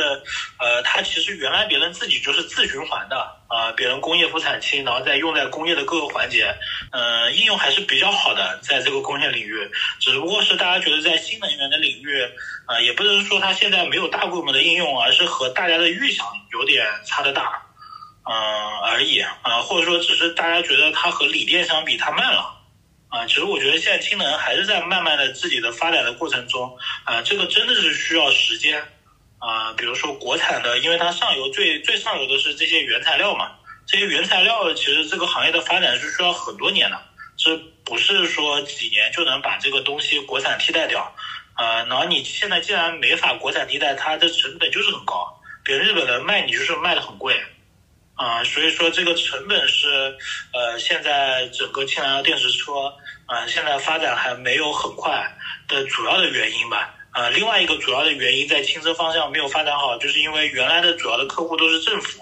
[0.58, 3.18] 呃，它其实原来别人自己就是自循环的
[3.50, 6.56] 啊，别人工业不产氢，然后再用在工业的各个环节，
[6.94, 9.70] 呃，应用还是比较好的，在这个工业领域，
[10.00, 12.22] 只不过是大家觉得在新能源的领域，
[12.66, 17.62] 啊，也不能说它现在没有大规模的应用，而是和大家的预想有点差的大，
[18.24, 18.34] 嗯
[18.86, 22.55] 而已啊，或者说只是大家觉得它和锂电相比它慢了。
[23.08, 28.82] 啊，其实我觉得现在氢能还是在慢慢的自己的发展的过程中，啊，这个真的是需要时间，
[29.40, 33.52] 啊，比如说国产的，因为它上游最最上游的是这些原材料嘛，
[33.86, 37.00] 这些原材料其实这个行业的发展是需要很多年的，
[37.38, 41.16] 这不是说几年就能把这个东西国产替代掉，
[41.54, 47.40] 啊，然后你现在既然没法国产替代，它的成本就是很高，比如日本人卖你就是卖的很贵。
[48.16, 50.18] 啊，所以说这个成本是，
[50.54, 52.72] 呃，现在整个氢燃料电池车，
[53.26, 55.30] 啊，现在发展还没有很快
[55.68, 56.96] 的主要的原因吧。
[57.12, 62.22] 啊，另外一个主要的原因在轻车方向没有发展好，就是因为原来的主要的客户都是政府，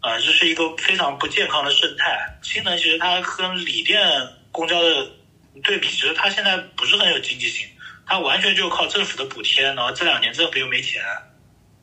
[0.00, 2.38] 啊，这是一个非常不健康的生态。
[2.42, 4.02] 氢能其实它跟锂电
[4.50, 5.10] 公交的
[5.62, 7.66] 对比，其实它现在不是很有经济性，
[8.06, 11.02] 它完全就靠政府的补贴，然后这两年政府又没钱。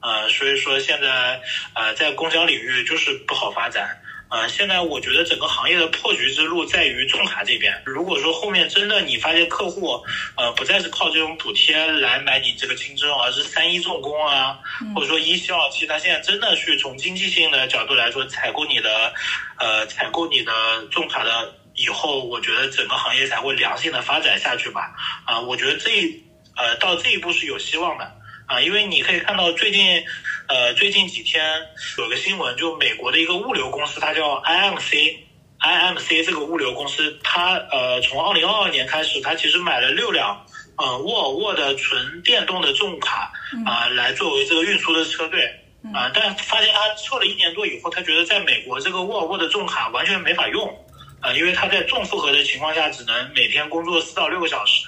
[0.01, 1.41] 呃，所以说现在
[1.73, 4.01] 呃，在公交领域就是不好发展。
[4.31, 7.81] 呃，现在我觉得整个行业的破局之路在于重卡这边。
[7.83, 9.99] 如果说后面真的你发现客户
[10.35, 14.59] 呃不再是靠这种补贴来买你这个轻车，而是三一重工啊，
[14.93, 19.11] 或者说一汽、二汽，他现在真的去从经济性的角度来说采购你的
[19.57, 20.53] 呃采购你的
[20.91, 24.93] 重卡的以后，我觉得整个行业才会良性的发展下去吧。
[25.25, 26.23] 啊，我觉得这一
[26.55, 28.18] 呃到这一步是有希望的。
[28.49, 30.03] 啊，因为你可以看到最近，
[30.47, 31.61] 呃，最近几天
[31.99, 40.43] 有个新闻，就美国的一个物流公司，它叫 IMC，IMC 这个物流公司，它呃，从二零二二年开始，它其实买了六辆，
[40.77, 43.31] 呃，沃尔沃的纯电动的重卡，
[43.67, 45.45] 啊，来作为这个运输的车队，
[45.93, 50.85] 啊，但发现他测了一年多以后，他觉得在美国这个沃尔沃的重卡完全没法用。
[51.21, 54.87] 啊，因为他在重负荷的情况下，只能每天工作四到六个小时。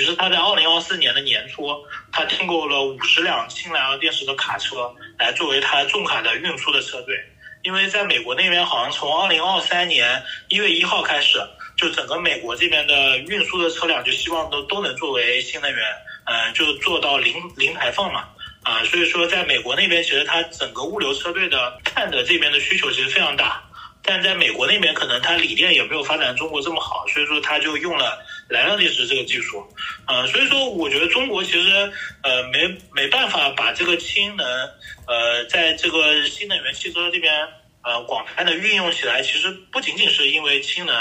[0.00, 1.68] 于是他在二零二四年的年初，
[2.10, 7.14] 他订购了五十辆氢燃料电池的卡车，来作为他重卡的运输的车队。
[7.62, 11.38] 因为在美国那边，好像从二零二三年一月一号开始，
[11.76, 15.84] 就整个美国这边的运输的车辆就希望都都能作为新能源，
[16.24, 18.24] 嗯，就做到零零排放嘛。
[18.62, 23.62] 啊，所以说在美国那边，其实它整个物流车队的碳的这边的需求其实非常大。
[24.02, 28.18] 但在美国那边，可能它锂电也没有发展中国这么好，所以说它就用了
[28.50, 29.66] 燃料电池这个技术。
[30.06, 34.46] 呃，所以说我觉得中国其实呃没没办法把这个氢能
[35.06, 37.32] 呃在这个新能源汽车这边
[37.82, 40.94] 呃广泛的运用起来，其实不仅仅是因为氢能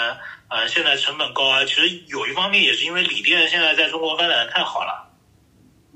[0.50, 5.08] 呃现在成本高啊，其实有一方面也是因为锂电现在在中国发展的太好了。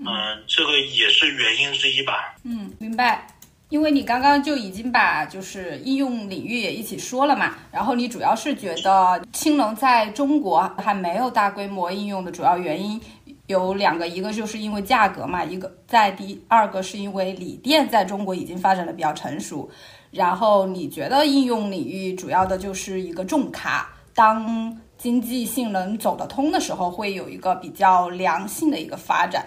[0.06, 2.36] 嗯，这个也是原因之一吧。
[2.44, 3.28] 嗯，明白。
[3.74, 13.02] 因为你刚刚就已经把就是应用领域也一起说了嘛，然后你主要是觉得氢能在中国还没有大规模应用的主要原因
[13.48, 19.68] 有两个，一个就是因为价格嘛，一个在第二个是因为锂电在中国已经发展的比较成熟，
[20.12, 29.44] 然后你觉得应用领域主要的就是一个重卡，当经济性能走得通的时候，会有一个比较良性的一个发展。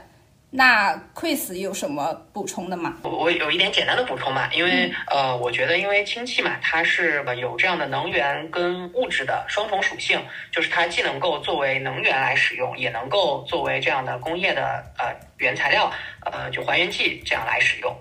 [0.48, 2.96] 那 Chris 有什么补充的吗？
[3.02, 15.92] 我我有一点简单的补充吧，因为呃，我觉得因为氢气嘛，它是有这样的能源跟物质的双重属性，就是它既能够作为能源来使用，也能够作为这样的工业的呃原材料，
[16.24, 17.94] 呃就还原剂这样来使用。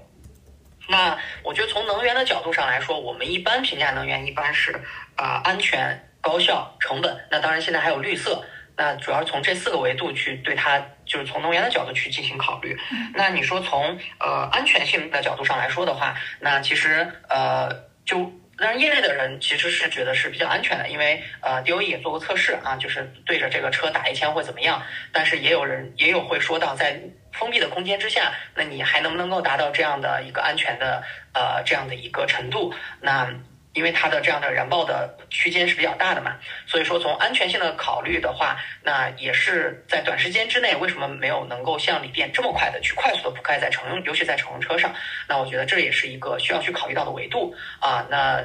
[0.87, 4.71] 那我觉得从能源的角度上来说，我们一般评价能源一般是
[5.15, 7.17] 啊安全、高效、成本。
[7.29, 8.45] 那当然现在还有绿色。
[8.77, 12.77] 那主要是从这四个维度去对它，就是从能源的角度去进行考虑。
[13.13, 17.69] 那你说从呃安全性的角度上来说的话，那其实呃
[18.05, 24.81] 就让业内的人其实是觉得是比较安全的，因为呃 DOE 也做过测试啊，就是对着这个车打一枪会怎么样。
[25.11, 26.99] 但是也有人也有会说到，在
[27.33, 32.73] 封闭的空间之下，那你还能不能够达到这样的一个安全的呃这样的一个程度？
[33.01, 33.29] 那。
[33.75, 44.95] 因为它的这样的燃爆的区间是比较大的嘛，所以说从安全性的考虑的话，那也是在短时间之内，为什么没有能够像锂电这么快的去快速的铺开在乘用，尤其在乘用车上？
[45.27, 48.07] 那我觉得这也是一个需要去考虑到的维度啊。
[48.09, 48.41] 那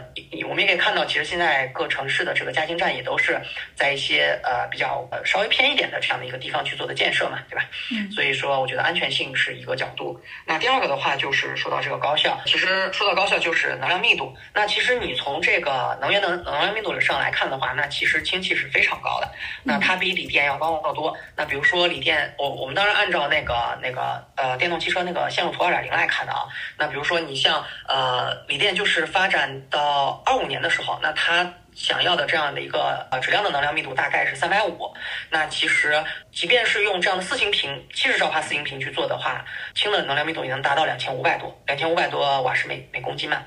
[0.48, 3.40] 我们也可以看到，其实现在各城市的这个加氢站也都是
[3.76, 7.64] 在一些呃比较呃稍微偏一点的这样的一个地方去做的建设嘛，对吧？
[7.92, 8.10] 嗯。
[8.10, 10.20] 所以说，我觉得安全性是一个角度。
[10.44, 14.34] 那第二个的话，就是说到这个高效，其实说到高效就是能量密度。
[14.52, 15.14] 那其实你。
[15.20, 19.30] 从这个能源能能源密度上来看的话，那其实氢气是非常高的，
[19.62, 21.14] 那它比锂电要高得多。
[21.36, 26.48] 那比如说锂电，我我们当然按照那个那个呃电动汽车那个线路图二点零来看的啊。
[26.78, 31.52] 那比如说你像呃锂电，就是发展到二五年的时候，那它。
[31.74, 34.92] 想要的这样的一个呃质量的能量密度大概是三百五，
[35.30, 36.02] 那其实
[36.32, 43.42] 即便是用这样的四星瓶七十兆帕四星瓶去做的话，氢的能量密度也能达到两千五百多，两千五百多瓦时每每公斤嘛。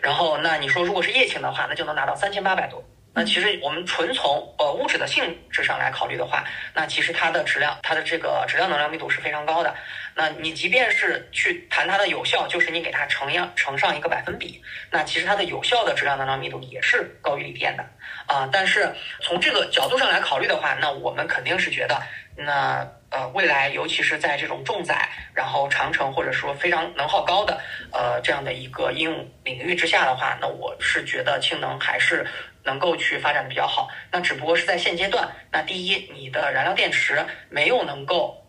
[0.00, 2.82] 然后那你说如果是液氢的话，那就能达到三千八百多。
[3.14, 9.74] 那其实我们纯从呃物质的性质上来考虑的话，那其实它的质量，它的这个质量能量密度是非常高的。
[10.14, 17.84] 那你即便是去谈它的有效，就是你给它乘样乘上一个百分比，那其实它的有效的质量能量密度也是高于锂电的
[18.26, 18.48] 啊。
[18.52, 22.02] 但是从这个角度上来考虑的话，那我们肯定是觉得，
[22.36, 27.60] 那呃未来尤其是在这种重载，然后长程或者说非常能耗高的
[27.92, 32.26] 呃这样的一个应用领域之下的话，那我是觉得氢能还是。
[32.64, 35.28] 能够去发展的比较好，那只不过是在现阶段。
[35.50, 38.41] 那第一，你的燃料电池没有能够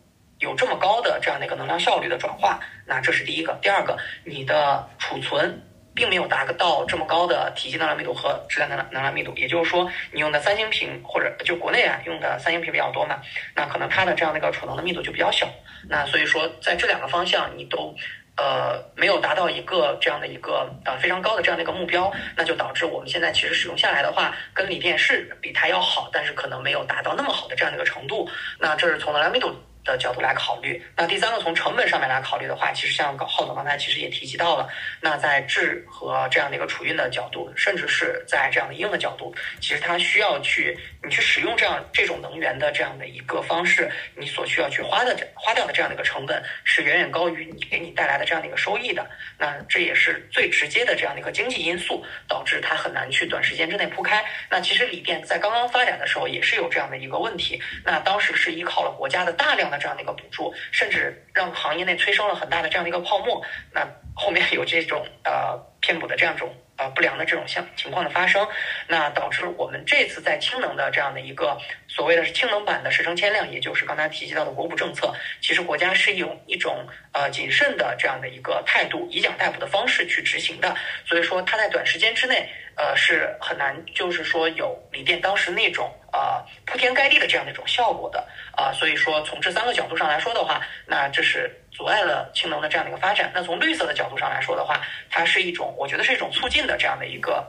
[0.44, 3.58] 有这么高的这样的一个能量效率的转化，那这是第一个。
[3.62, 5.60] 第二个，你的储存
[5.96, 13.22] 并没有达到这么高的体积能量密度和质量能量能量密度，也就是说，你用的三星瓶或者就国内啊用的三星瓶比较多嘛，
[13.56, 15.48] 那可能它的这样的一个储能的密度就比较小。
[15.90, 17.96] 那所以说，在这两个方向你都。
[18.36, 28.28] 呃，没有达到一个这样的一个呃非常高的这样的一个目标，那就导致我们现在其实使用下来的话，跟锂电是比它要好，但是可能没有达到那么好的这样的一个程度。
[28.58, 29.54] 那这是从能量密度。
[29.84, 34.68] 的角度来考虑，那第三个从成本上面来考虑的话，其实像浩总刚才其实也提及到了，
[35.02, 49.06] 那在质和这样的一个储运的角度，甚至是在这样的应用的角度，其实它需要去你去使用这样这种能源的这样的一个方式，你所需要去花的花掉的这样的一个成本是远远高于你给你带来的这样的一个收益的。
[49.38, 54.24] 那这也是最直接的这样的一个经济因素，导致它很难去短时间之内铺开。
[54.50, 59.73] 那其实锂电在刚刚发展的时候也是有这样的一个问题，那当时是依靠了国家的大量。
[59.78, 63.44] 这样的一个补助，甚至让行业内催生了很大的这样的一个泡沫。
[63.72, 68.48] 那后面有这种呃骗补的这样一种呃不良的这种像情况的发生，
[68.88, 71.58] 那导致我们这次在氢能的这样的一个
[71.88, 80.76] 所谓的是氢能版的十成千量，也就是刚才提及到的国补政策，其实国家是用一种呃谨慎的这样的一个态度，以奖代补的方式去执行的。
[81.06, 82.50] 所以说，它在短时间之内。
[82.76, 93.32] 呃，是很难，就是说有锂电当时那种呃铺天盖地的这样的一种效果的啊，所以说从这三个角度上来说的话，那这是阻碍了氢能的这样的一个发展。
[93.34, 97.46] 那从绿色的角度上来说的话，它是一种，我觉得是一种促进的这样的一个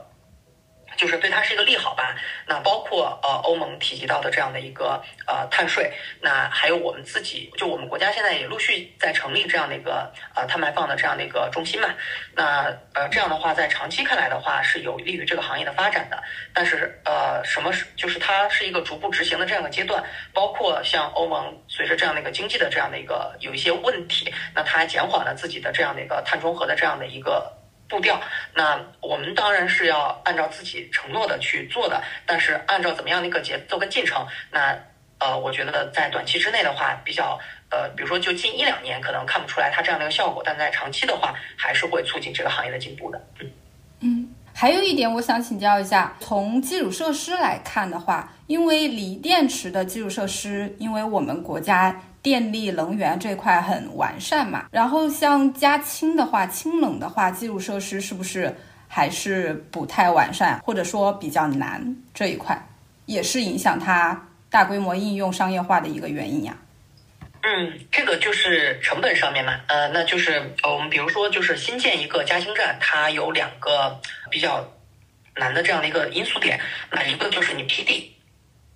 [0.95, 2.15] 就是对它是一个利好吧。
[2.47, 5.91] 那包括呃欧盟提及到的这样的一个呃碳税，
[6.21, 11.89] 那还有我们自己，就我们国家现在也陆续在成立这样的一个呃碳排放的这样的一个中心嘛。
[12.33, 16.21] 那呃这样的话，在长期看来的话是有利于这个行业的发展的。
[16.53, 27.51] 但是呃什么是就是它是一个逐步执行的这样的阶段，包括像欧盟随着这样的一个经济的这样的一个有一些问题，那它还减缓了自己的这样的一个碳中和的这样的一个。
[27.87, 28.19] 步调，
[28.53, 34.75] 那我们当然是要按照自己承诺的去做的，但是按照怎么样的一个节奏跟进程，那
[35.19, 43.21] 呃，我觉得在短期之内的话，比较呃，比如说就近一两年可能看不出来它这样的一个效果，但在长期的话，还是会促进这个行业的进步的。
[43.39, 43.51] 嗯
[44.01, 52.01] 嗯，还有一点我想请教一下，从基础设施来看的话，因为锂电池的基础设施，因为我们国家。
[52.25, 58.51] 电力能源这块很完善嘛，然后像加氢的话，氢能的话，基础设施是不是
[58.87, 61.95] 还是不太完善，或者说比较难？
[62.15, 62.59] 这一块
[63.05, 66.57] 也是影响它大规模应用商业化的一个原因呀。
[67.43, 74.01] 嗯，这个就是成本上面嘛，呃，那就是我们比如说就是新建一个加氢站，它有两个
[74.31, 74.67] 比较
[75.35, 76.59] 难的这样的一个因素点，
[76.89, 78.14] 那一个就是你批地，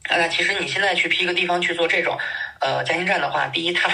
[0.08, 2.18] 啊那其实你现在去批一个地方去做这种。
[2.62, 3.90] 呃，加氢站的话，第一，它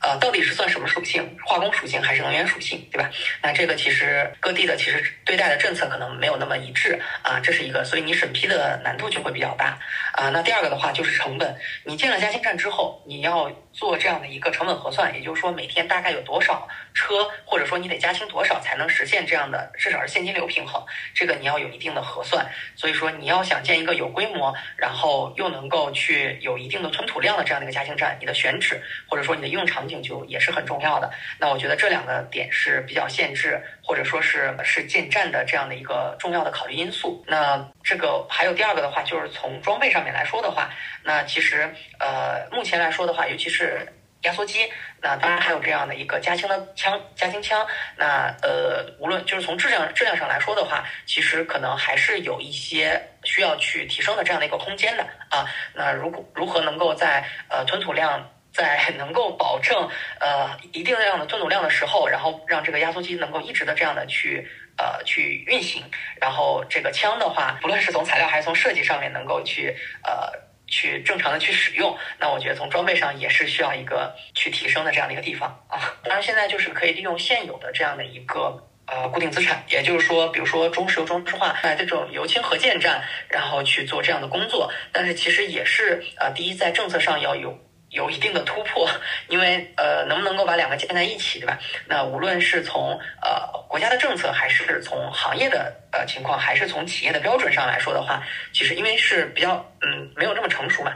[0.00, 1.36] 呃到底是算什么属性？
[1.44, 3.10] 化工属性还是能源属性，对吧？
[3.42, 9.76] 那这个其实各地的其实对待的政策可能没有那么一致啊，这是一个，所以你审批的难度就会比较大
[10.12, 10.28] 啊。
[10.28, 20.80] 那第二个的话就是成本，你建了加氢站之后，你要做这样的一个成本核算，也就是说每天大概有多少车，或者说你得加氢多少才能实现这样的至少是现金流平衡，
[21.12, 22.46] 这个你要有一定的核算。
[22.76, 28.16] 所以说你要想建一个有规模，然后又能够去有一定的吞吐量的这样的一个加氢站。
[28.20, 31.10] 你的选址或者说你的应用场景就也是很重要的。
[31.40, 37.22] 那我觉得这两个点是比较限制，或者说是是建站的这样的一个重要的考虑因素。
[37.26, 40.70] 那这个还有第二个的话，就是从装备上面来说的话，
[41.02, 43.86] 那其实呃目前来说的话，尤其是
[44.22, 44.72] 压缩机，
[45.02, 47.66] 那当然还有这样的一个加氢的枪、加氢枪。
[47.96, 53.00] 那呃无论就是从质量质量上来说的话，其实可能还是有一些。
[53.26, 58.22] 需要去提升的这样的一个空间的啊，那如果如何能够在呃吞吐量
[58.54, 59.88] 在能够保证
[60.20, 64.48] 呃一定量的吞吐量的时候，然后让这个压缩机能够一直的这样的去
[64.78, 65.82] 呃去运行，
[66.20, 70.30] 然后这个枪的话，不论是从材料还是从设计上面能够去呃
[70.68, 75.92] 去正常的去使用，那我觉得从装备上也是需要一个去提升的这样的一个地方啊。
[76.04, 78.68] 当然现在就是可以利用现有的这样的一个。
[78.86, 84.70] 呃，固定资产，也就是说，比如说中石油、中石化在这种油氢合建站，然后去做这样的工作。
[84.92, 87.58] 但是其实也是呃，第一在政策上要有
[87.94, 88.86] 有一定的突破，
[89.28, 91.58] 因为呃，能不能够把两个建在一起，对吧？
[91.88, 92.90] 那无论是从
[93.22, 98.22] 呃国家的政策，还是从行业的呃情况，还是从企业的标准上来说的话，
[98.52, 100.92] 其实因为是比较嗯没有那么成熟嘛，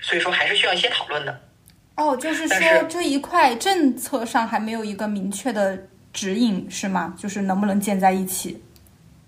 [0.00, 1.40] 所以说还是需要一些讨论的。
[1.96, 5.78] 哦，就是说这一块政策上还没有一个明确的。
[6.14, 7.14] 指引是吗？
[7.18, 8.62] 就是能不能建在一起？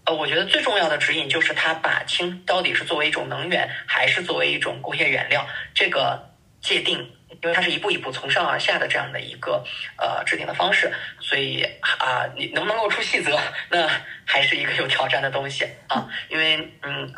[0.04, 6.22] 呃，我觉得最重要的指引就是它把氢到底是作为一种能源，还是作为一种工业原料这个
[6.64, 6.98] 界定，
[7.42, 9.62] 因为它是一步一步从上而下的这样的一个
[9.98, 10.90] 呃制定的方式，
[11.20, 11.62] 所以
[11.98, 13.38] 啊，你能不能够出细则，
[13.68, 13.86] 那
[14.24, 17.14] 还是一个有挑战的东西啊，因为嗯。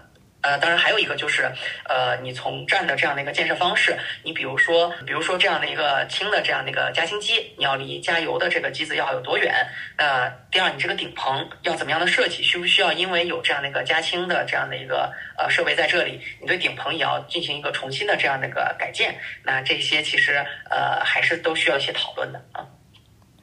[0.47, 1.51] 呃，当然还有一个就是，
[1.89, 9.53] 呃，你从站的这样的一个建设方式，你比如说，比如说这样的一个氢的这样的一个加氢机，你要离加油的这个机子要有多远？
[9.97, 12.45] 呃，第二，你这个顶棚要怎么样的设计？
[12.45, 19.19] 需不需要因为有这样的一个加氢的这样的一个呃设备在这里，你对顶棚也要进行一个重新的这样的一个改建？
[19.43, 20.37] 那这些其实
[20.71, 22.65] 呃还是都需要一些讨论的啊。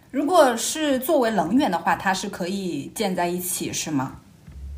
[0.10, 4.22] 如果是作为能源的话，它是可以建在一起，是吗？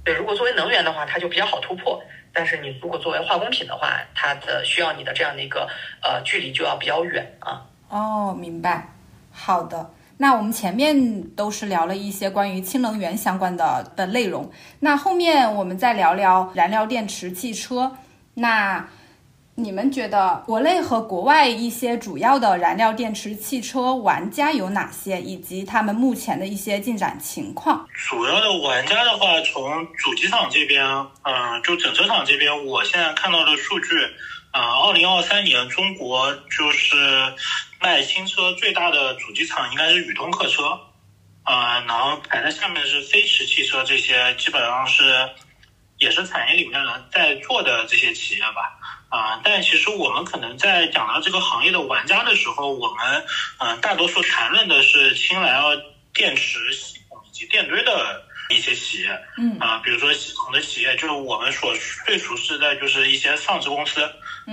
[0.05, 2.01] 对，如果作为能源的话，它就比较好突破。
[2.31, 5.67] 但是你如果作为化工品的话，它的需要你的这样的一个
[6.03, 7.65] 呃距离就要比较远啊。
[7.89, 8.87] 哦，明白。
[9.31, 17.91] 好的，那我们前面都是聊了一些关于氢能源相关的的内容，那后面我们再聊聊燃料电池汽车。
[18.33, 18.87] 那
[19.57, 27.87] 你们觉得国内和国外一些主要的燃料电池汽车玩家有哪些，以及他们目前的一些进展情况？
[27.93, 30.85] 主要的玩家的话，从主机厂这边，
[31.23, 33.95] 嗯，就整车厂这边，我现在看到的数据，
[34.51, 36.97] 啊，二零二三年中国就是
[37.79, 40.77] 卖新车最大的主机厂应该是宇通客车，
[41.43, 45.29] 啊，然后排在下面是飞驰汽车，这些基本上是
[45.97, 46.81] 也是产业里面
[47.11, 48.79] 在做的这些企业吧。
[49.07, 53.25] 啊，但其实我们可能在讲到这个行业的玩家的时候，我们
[53.59, 55.69] 嗯大多数谈论的是氢燃料
[56.13, 61.73] 电池系统以及电堆的一些企业，嗯啊，比如说系统的企业，就是我们所
[62.05, 64.01] 最熟悉的就是一些上市公司，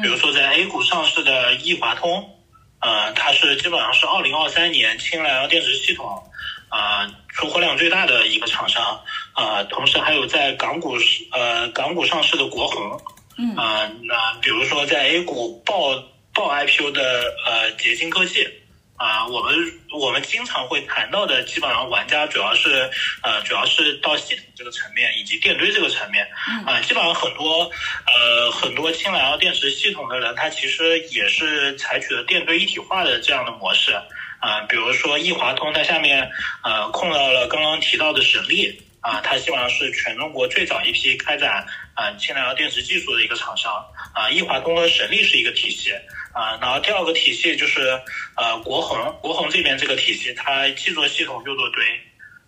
[0.00, 2.38] 比如说在 A 股上市的易华通，
[2.80, 6.22] 呃，它是基本上是二零二三年氢燃料电池系统，
[6.68, 9.02] 啊、出货量最大的一个厂商，
[9.32, 10.96] 啊、同时还有在港股
[11.32, 13.00] 呃港股上市的国宏，
[13.38, 15.94] 嗯啊、那比如说在 A 股报
[16.34, 18.48] 报 IPO 的呃捷晶科技。
[18.94, 19.52] 啊，我们
[19.92, 22.88] 我们经常会谈到的，基本上玩家主要是
[23.24, 26.24] 呃，主要是到系统这个层面以及电堆这个层面
[26.64, 27.68] 啊、基本上很多
[28.06, 33.92] 呃很多氢燃料电池系统的人，他其实也是采取了电堆一体化的这样的模式
[34.38, 36.30] 啊、比如说易华通，它下面
[36.62, 43.84] 呃控到了刚刚提到的省力啊、它基本上是全中国最早一批开展啊氢燃料电池技术的一个厂商
[44.14, 45.92] 啊、易华通和神力是一个体系。
[46.34, 48.00] 啊，然后第二个体系就是
[48.38, 51.84] 呃国恒，国恒这边这个体系，它既做系统又做堆，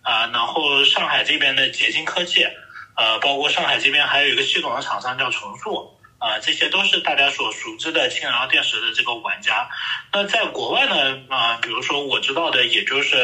[0.01, 2.47] 啊，然后上海这边的捷晶科技，
[2.95, 9.69] 呃，包括上海这边还有一个系统的厂商叫重塑，啊，这些都是大家所熟知的氢燃料电池的这个玩家。
[10.11, 13.15] 那在国外呢，啊，比如说我知道的，也就是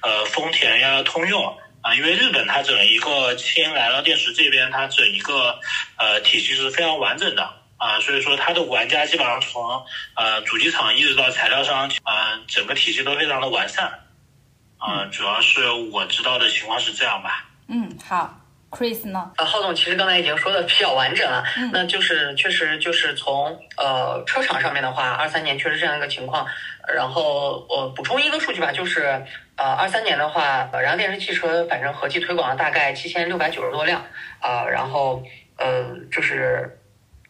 [0.00, 1.58] 呃丰田呀、通用。
[1.86, 5.56] 啊，因为日本它整一个氢燃料电池这边，它整一个
[5.96, 9.62] 呃体系是非常完整的，啊，所以说它的玩家基本上从
[10.16, 13.86] 呃主机厂一直到材料商，呃，整个体系都非常的完善，
[14.78, 17.44] 啊、主要是我知道的情况是这样吧。
[17.68, 18.34] 嗯，好
[18.72, 19.30] ，Chris 呢？
[19.36, 26.44] 呃，浩总其实刚才已经说的比较完整了，那就是确实就是从呃车厂上面的话，二三年确实这样一个情况。
[26.92, 29.24] 然后我补充一个数据吧，就是
[29.56, 34.04] 呃二三年的话，然后电视汽车反正合计推广了大概七千六百九十多辆
[34.40, 35.22] 啊、然后
[35.56, 36.75] 呃就是。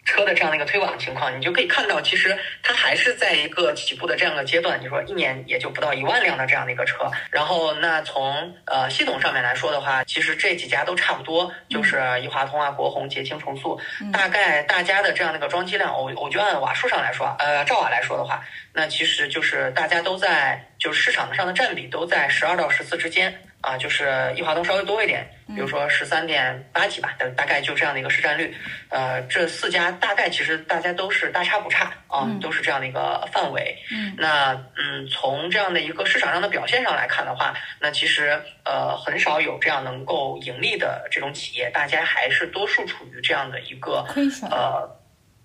[0.07, 4.81] 车的这样的一个推广情况，你就可以看到，其实它还是在一个起步的这样的阶段。
[4.81, 13.79] 你说一年也就不到一万辆的这样的一个车，然后那从呃系统上面来说的话，其实这几家都差不多，就是易华通啊、国宏、捷青、重塑，
[14.13, 18.43] 大概大家的这样的一个装机量，我我就按瓦数上来说，呃，兆瓦来说的话，
[18.73, 23.37] 那其实就是大家都在就是市场上的占比都在十二到十四之间。
[23.67, 28.55] 啊，就是易华东稍微多一点，比如说十三点八几吧，大大概就这样的一个市占率。
[28.91, 33.77] 呃，这四家大概其实大家都是大差不差啊，都是这样的一个范围。
[33.91, 44.49] 嗯，那嗯，从这样的一个市场上的表现上来看的话，那其实呃很少有这样能够盈利的这种企业，大家还是多数处于这样的一个亏损。
[44.49, 44.89] 呃，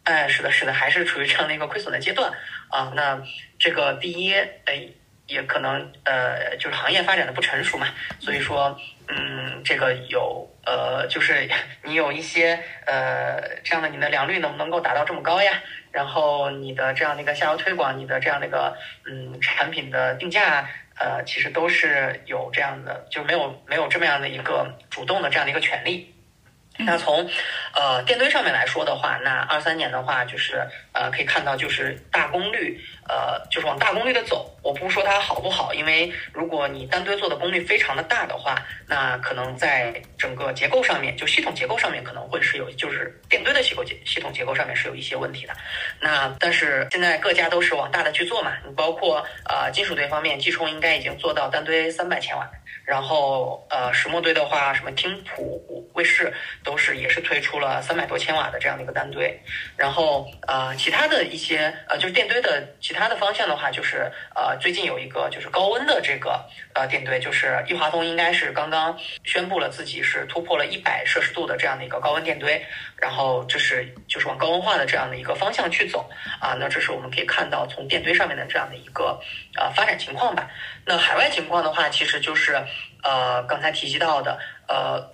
[0.03, 2.31] 哎，是的，是的，还是处于这样的一个亏损的阶段
[2.69, 2.93] 啊。
[2.95, 3.19] 那
[3.57, 4.31] 这个第一，
[4.65, 4.87] 哎。
[5.31, 7.87] 也可能呃，就是行业发展的不成熟嘛，
[8.19, 8.77] 所以说，
[9.07, 11.49] 嗯，这个有呃，就是
[11.83, 15.53] 你有一些呃这样的，你的良率能不能够达到这么高呀？
[15.93, 18.75] 然后你的这样的一个下游推广，你的这样的一个
[19.09, 20.67] 嗯产品的定价，
[20.99, 26.13] 呃，其实都是有这样的，就没有没有这么样的一个主动的这样的一个权利。
[26.77, 27.29] 那从
[27.75, 34.49] 呃电堆上面来说的话，那二三年的话，就是呃可以看到就是大功率，呃就是往大功率的走。
[34.63, 38.55] 我不说它好不好，因为如果你单堆做的功率非常的大的话，
[38.87, 45.53] 那可能在整个结构上面，就系统结构上面可能会是有，就是电堆的结构结系统结构上面是有一些问题的。
[45.99, 52.49] 那但是现在各家都是往大的去做嘛，你包括呃金属堆方面，技冲应该已经做到单堆三百千瓦。
[52.91, 59.41] 然后呃，石墨堆的话，什么听普、卫视都是也是推出了三百多千瓦的这样的一个单堆。
[59.77, 72.65] 然后呃，其他的一些呃，就是电堆的其他的方向的话，就是呃，最近有一个就是高温的这个呃电堆，就是易华通应该是刚刚宣布了自己是突破了一百摄氏度的这样的一个高温电堆。
[72.97, 76.09] 然后这是就是往高温化的这样的一个方向去走
[76.39, 76.55] 啊。
[76.59, 79.19] 那这是我们可以看到从电堆上面的这样的一个
[79.57, 80.49] 呃发展情况吧。
[80.85, 82.53] 那海外情况的话，其实就是
[83.03, 85.09] 呃刚才提及到的呃，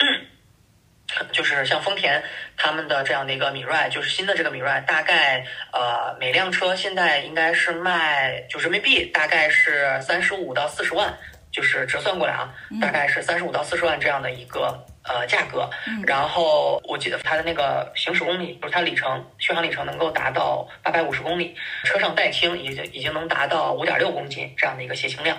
[1.32, 2.22] 就是像丰田
[2.58, 11.18] 他们的这样的一个米 r 就是新的这个米 r 大概呃每辆车现在应该是卖就人民币大概是三十五到四十万，
[11.58, 14.86] 就是折算过来啊，大概是三十五到四十万这样的一个。
[15.10, 15.70] 呃，价格，
[16.06, 21.56] 然后我记得它的那个行驶公里，就是它里程续航里程能够达到八百五十公里，
[21.86, 25.38] 车上带氢已经已经能达到五点六公斤这样的一个携氢量。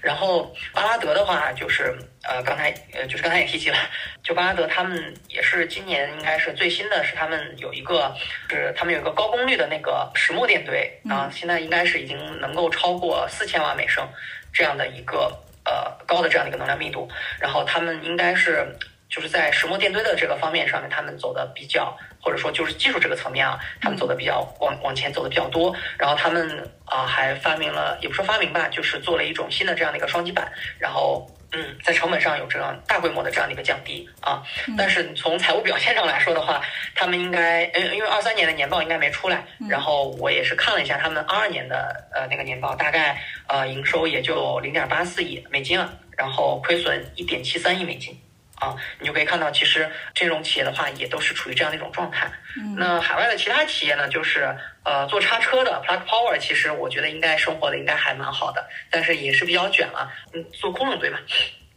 [0.00, 3.78] 然后巴拉德的话，就是呃刚才呃就是刚才也提及了，
[4.24, 8.12] 就巴拉德他们也是今年应该是最新的是他们有一个
[8.50, 14.04] 是他们有一个高功率的那个石墨电堆啊，现在应该是已经能够超过四千瓦每升
[14.52, 15.32] 这样的一个
[15.64, 17.08] 呃高的这样的一个能量密度，
[17.40, 18.66] 然后他们应该是。
[19.06, 25.72] 就是在石墨电堆的这个方面上面，他们走的比较，或者说就是技术这个层面啊，他们走的比较往往前走的比较多。
[25.96, 30.50] 然后他们啊还发明了，也不说发明吧，就是做了一种新的这样的一个双极板，
[30.80, 31.24] 然后
[31.54, 34.42] 嗯，在成本上有这样大规模的这样的一个降低啊。
[34.76, 36.60] 但是从财务表现上来说的话，
[36.94, 48.18] 他们应该，嗯，因为二三年的年报应该没出来，然后我也是看了一下他们二二年的呃那个年报，大概呃营收也就零点八四亿美金了，然后亏损一点七三亿美金。
[48.64, 52.30] 啊，你就可以看到，其实这种企业的话，也都是处于这样的一种状态。
[52.76, 60.10] 那海外的其他企业呢，就是呃做叉车的 Plug Power，其实我觉得应该生活的应该还蛮好的，但是也是比较卷了。
[60.32, 61.20] 嗯，做空了对吧？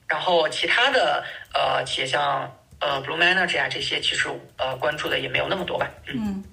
[0.07, 1.23] 然后其他的
[1.53, 5.89] 呃企业像呃 Blue Energy 啊这些，其实呃关注的也没有那么多吧。
[6.07, 6.43] 嗯。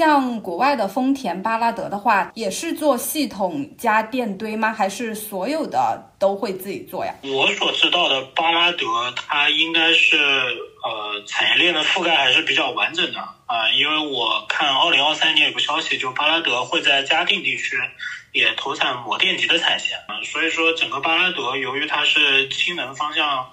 [0.00, 4.72] 像国外的丰田、巴拉德的话，也是做系统加电堆吗？
[4.72, 7.14] 还是所有的都会自己做呀？
[7.22, 17.76] 我所知道的巴拉德，它应该是呃产业链的覆盖还是比较完整的啊，因为我看二零二三年有个消息，就巴拉德会在嘉定地区。
[18.32, 23.44] 也投产模电极的产线啊，所以说整个巴拉德由于它是氢能方向，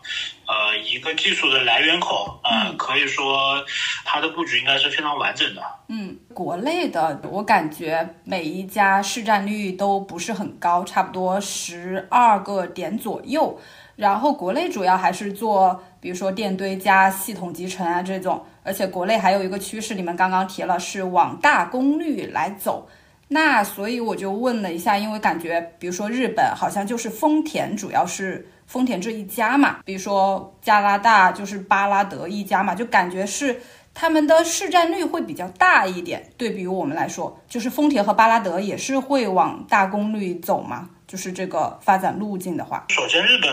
[0.46, 3.64] 呃一个技术的来源口啊，可以说
[4.06, 5.62] 它的布局应该是非常完整的。
[5.90, 13.60] 嗯，国内的我感觉每一家市占率都不是很高，差不多十二个点左右。
[13.96, 22.88] 然后国内主要还是做，比如说电堆加系统集成啊这种，而且国内还有一个趋势，你们刚刚提了，是往大功率来走。
[23.30, 33.62] 那所以我就问了一下，因为感觉，比如说日本好像就是丰田，主要是丰田这一家嘛，比如说加拿大就是巴拉德一家嘛，就感觉是
[33.94, 36.32] 他们的市占率会比较大一点。
[36.38, 42.86] 对比于我们来说，就是丰田和巴拉德也是会往大功率走嘛，就是这个发展路径的话。
[42.88, 43.52] 首先，日本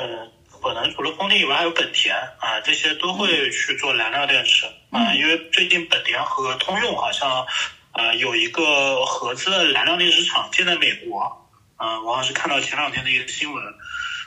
[0.63, 7.45] 可能除了丰田以外，还有本田啊，这些都会去做燃料电池啊，因为最近本田和通用好像。
[7.95, 13.63] 呃，有一个合资的燃料电池厂建在美国，嗯，我好像是看到前两天的一个新闻，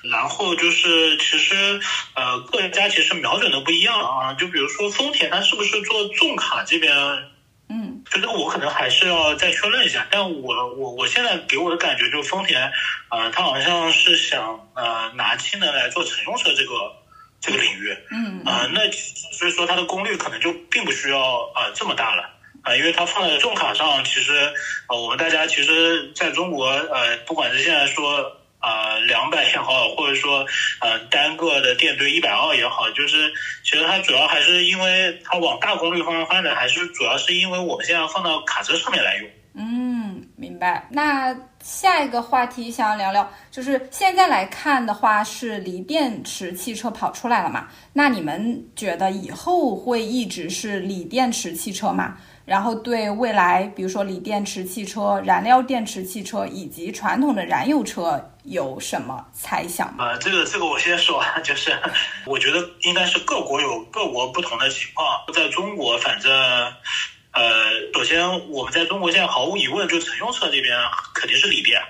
[0.04, 1.80] 然后就是其实
[2.16, 6.96] 呃各家其实瞄准的不一样啊，就比如说丰田，它是不是做重卡这边？
[7.70, 12.72] 嗯，就这个我可能还是要再确认一下，但我我我现在给我的感觉就是丰田，
[13.10, 16.96] 呃，它好像是想呃拿氢能来做乘用车这个
[17.42, 18.90] 这个领域，嗯，啊，那
[19.34, 22.37] 所以说它的功率可能就并不需要啊这么大了。
[22.68, 24.34] 啊，因为它放在重卡上，其实，
[24.90, 28.20] 呃，我们大家其实在中国，呃，不管是现在说，
[28.60, 30.46] 啊，两百也好，或者说，
[30.82, 33.32] 呃，单个的电堆一百二也好，就是，
[33.64, 39.30] 其实它主要还是因为它往大功率方向发展，还是主要是因为我们现在放到卡车上面来用。
[39.60, 40.86] 嗯，明白。
[40.92, 47.68] 那下一个话题想要聊聊，就是现在来看的话，是锂电池汽车跑出来了嘛？
[47.94, 52.18] 那你们觉得以后会一直是锂电池汽车吗？
[52.48, 59.94] 然后对未来，比如说锂电池汽车、燃料电池汽车以及传统的燃油车有什么猜想？
[60.00, 61.78] 呃，这个这个我先说， 就是
[62.26, 65.26] 我觉得应该是各国有各国不同的情况。
[65.34, 66.32] 在中国，反正
[67.34, 70.74] 呃，首先我们在中国现在毫无疑问，就乘用车这边
[71.14, 71.82] 肯定是锂电。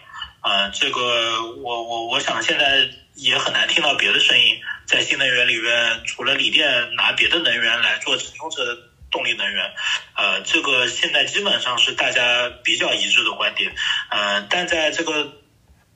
[0.41, 2.83] 啊，这个我我我想现在
[3.13, 4.55] 也很难听到别的声音，
[4.87, 8.63] 在新能源里面，除了锂电，拿别的能源来做乘用车。
[9.09, 9.73] 动力能源，
[10.15, 13.73] 呃，这个现在基本上是大家比较一致的观点，
[14.09, 15.33] 呃，但在这个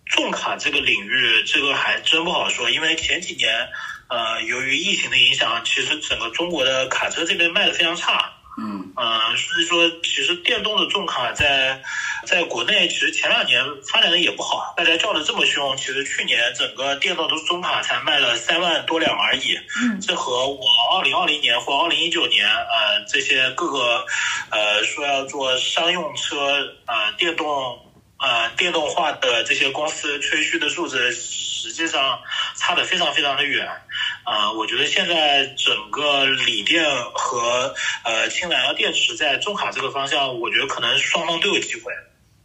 [0.05, 3.69] 重卡这个领域，这个还真不好说，因为前几年，
[4.09, 8.33] 呃，由于疫情的影响，其实整个中国的卡车这边卖的非常差。
[8.61, 11.81] 嗯，呃，所以说其实电动的重卡在
[12.27, 19.57] 在国内其实前两年发展的也不好，大家叫的这么凶，其实去年整个电动的中卡才卖了三万多辆而已。
[19.81, 20.61] 嗯，这和我
[20.95, 24.05] 二零二零年或二零一九年呃这些各个
[24.51, 26.35] 呃说要做商用车
[26.85, 27.79] 呃电动。
[28.23, 32.19] 呃，电动化的这些公司吹嘘的数字，实际上
[32.55, 33.67] 差的非常非常的远。
[34.23, 41.91] 啊，我觉得现在整个锂电和呃氢燃料电池在重卡这个方向，我觉得可能双方都有机会。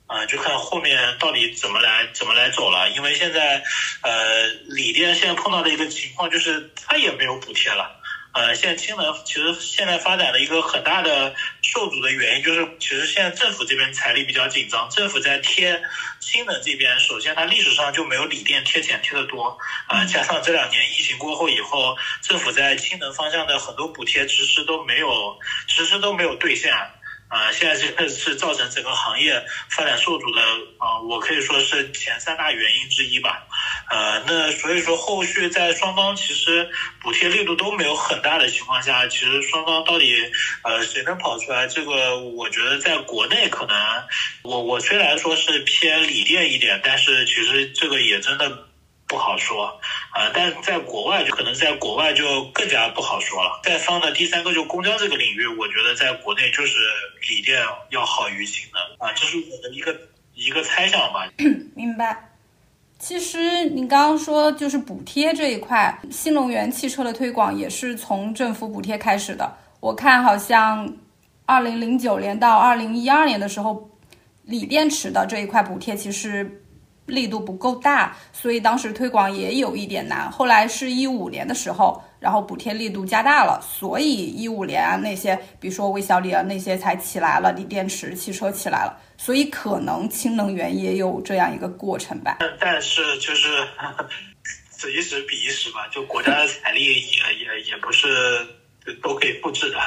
[0.09, 2.89] 啊，就看后面到底怎么来怎么来走了。
[2.91, 3.61] 因为现在
[4.03, 7.96] 呃锂电现在碰到的一个情况就是，它也没有补贴了。
[8.37, 15.81] 呃，现在氢能其实现在发展的一个很大的受阻的原因，就是其实现在政府这边财力比较紧张，政府在贴
[16.21, 19.57] 氢能这边，首先它历史上就没有锂电贴钱贴的多，
[19.87, 26.71] 啊，加上这两年疫情过后以后，政府在氢能方向的很多补贴迟迟都没有，迟迟都没有兑现。
[27.29, 30.41] 啊，现在这个是造成整个行业发展受阻的
[30.79, 33.43] 啊，我可以说是前三大原因之一吧。
[33.91, 36.69] 呃，那所以说后续在双方其实
[37.01, 40.15] 补贴力度都没有很大的情况下，其实双方到底
[40.63, 41.67] 呃谁能跑出来？
[41.67, 43.77] 这个我觉得在国内可能，
[44.43, 48.66] 我我虽然说是偏锂电一点，但是其实这个也真的
[49.07, 49.65] 不好说
[50.11, 50.31] 啊。
[50.35, 53.61] 但在国外就可能在国外就更加不好说了。
[53.63, 56.79] 再放的第三个就公交这个领域，我觉得在国内就是
[57.29, 59.97] 锂电要好于氢能啊，这是我的一个
[60.35, 61.29] 一个猜想吧。
[61.75, 62.31] 明白。
[62.99, 69.55] 其实你刚刚说就是补贴这一块，新能源汽车的推广也是从政府补贴开始的。
[69.81, 70.91] 我看好像
[71.45, 73.91] 二零零九年到二零一二年的时候，
[74.45, 76.65] 锂电池的这一块补贴其实
[77.07, 80.31] 力度不够大，所以当时推广也有一点难。
[80.31, 82.03] 后来是一五年的时候。
[82.19, 92.39] 然后补贴力度加大了，所以一五年啊那些，比如说微小锂啊那些才起来了，锂电池汽车起来了，所以可能氢能源也有这样一个过程吧。
[92.41, 93.49] 但但是就是
[94.73, 98.09] 此一时彼一时吧，就国家的财力也也也不是
[99.03, 99.79] 都可以复制的。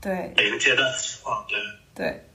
[0.00, 1.58] 对，每个阶段情况，对
[1.94, 2.29] 对。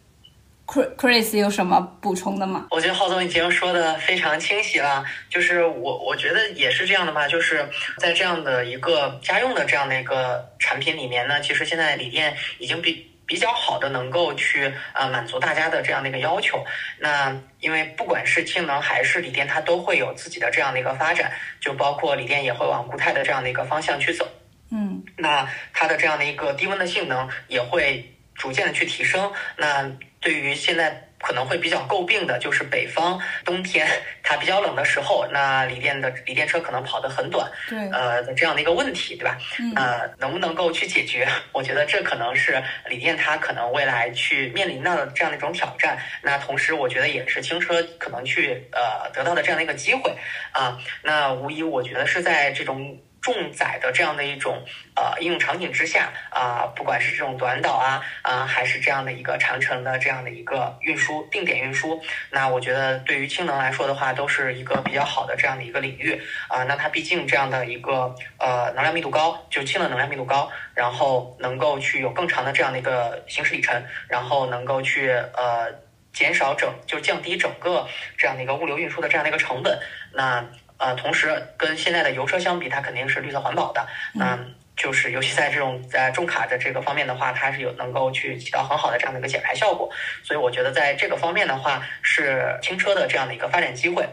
[0.68, 2.68] Chris 有什么补充的吗？
[2.72, 7.68] 我觉得浩总已经说的非常清晰了，就是我我觉得也是这样的吧，就是
[8.00, 16.64] 在这样的一个家用的这样的一个产品里面呢，其实现在锂电已经比比较好的能够去呃满足大家的这样的一个要求。
[17.00, 24.28] 那因为不管是氢能还是锂电，它都会有自己的这样的一个发展，就包括锂电也会往固态的这样的一个方向去走。
[24.72, 28.04] 嗯，那它的这样的一个低温的性能也会
[28.34, 29.32] 逐渐的去提升。
[29.58, 29.90] 那
[30.26, 33.88] 对于现在可能会比较诟病的，就是北方冬天
[34.24, 39.38] 它比较冷的时候，那锂电的锂电车可能跑得很短，对，呃的这样的一个问题，对吧？
[39.76, 41.28] 呃，能不能够去解决？
[41.52, 42.60] 我觉得这可能是
[42.90, 45.96] 锂电它可能未来去面临到的这样的一种挑战。
[46.24, 50.12] 那同时，我觉得也是轻车可能去呃得到的这样的一个机会
[50.54, 50.76] 啊。
[51.04, 52.98] 那无疑，我觉得是在这种。
[53.26, 54.64] 重载的这样的一种
[54.96, 62.00] 呃应用场景之下啊，不管是这种短导啊啊，还是这样的一个长程的这样的一个运输定点运输，
[62.30, 66.64] 那我觉得对于氢能来说的话，都是一个比较好的这样的一个领域啊。
[66.66, 75.74] 那它毕竟这样的一个呃能量密度高，就氢能能量密度高，然后能够去有更长的这样的一个行驶里程，然后能够去呃
[76.14, 77.88] 减少整就降低整个
[78.20, 79.80] 这样的一个物流运输的这样的一个成本，
[80.14, 80.46] 那。
[80.78, 83.88] 呃，同时跟现在的油车相比，它肯定是绿色环保的。
[84.20, 89.90] 嗯，就是尤其在这种在重卡的这个方面的话，它是有能够去起到很好的这样的一个减排效果。
[90.24, 94.06] 所以我觉得在这个方面的话，是轻车的这样的一个发展机会。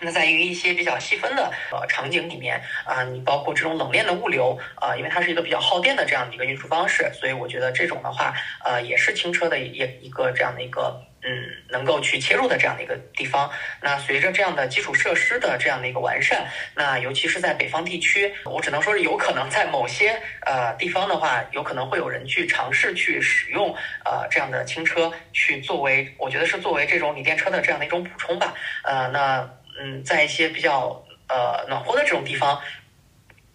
[0.00, 11.02] 那在于一些比较细分的呃场景里面啊，你包括这种冷链的物流啊，因为它是一个比较耗电的这样的一个运输方式，所以我觉得这种的话，呃，也是轻车的一一个这样的一个。
[11.28, 11.32] 嗯，
[11.70, 13.50] 能够去切入的这样的一个地方，
[13.82, 16.46] 那随着这样的基础设施的这样的一个完善，
[16.76, 20.16] 那尤其是在北方地区，我只能说是有可能在某些
[20.46, 23.74] 呃地方的话，有可能会有人去尝试去使用
[24.04, 28.54] 呃这样的轻车去作为，我觉得是作为这种锂电车的这样的一种补充吧。
[28.84, 29.50] 呃，那
[29.80, 32.60] 嗯，在一些比较呃暖和的这种地方，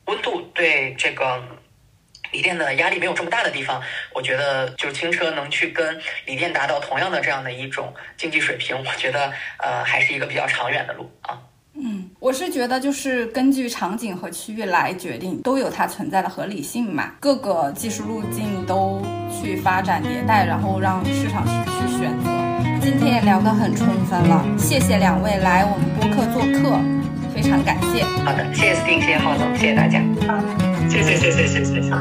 [0.08, 1.42] 温度对这个。
[2.32, 3.82] 锂电的压力没有这么大的地方，
[4.14, 11.38] 我觉得就是轻车能去跟锂电达到同样的这样的一种经济水平，我觉得呃还是一个比较长远的路啊。
[11.74, 17.14] 嗯，我是觉得就是根据场景和区域来决定，都有它存在的合理性嘛。
[17.20, 19.02] 各个技术路径都
[19.32, 22.30] 去发展迭代，然后让市场去选择。
[22.82, 26.78] 今天也聊得很充分了，谢谢两位来我们播客做客，
[27.34, 28.04] 非常感谢。
[28.26, 30.00] 好的，谢谢 Sting，谢谢浩总，谢谢大家。
[30.00, 31.92] 谢谢谢谢谢谢谢。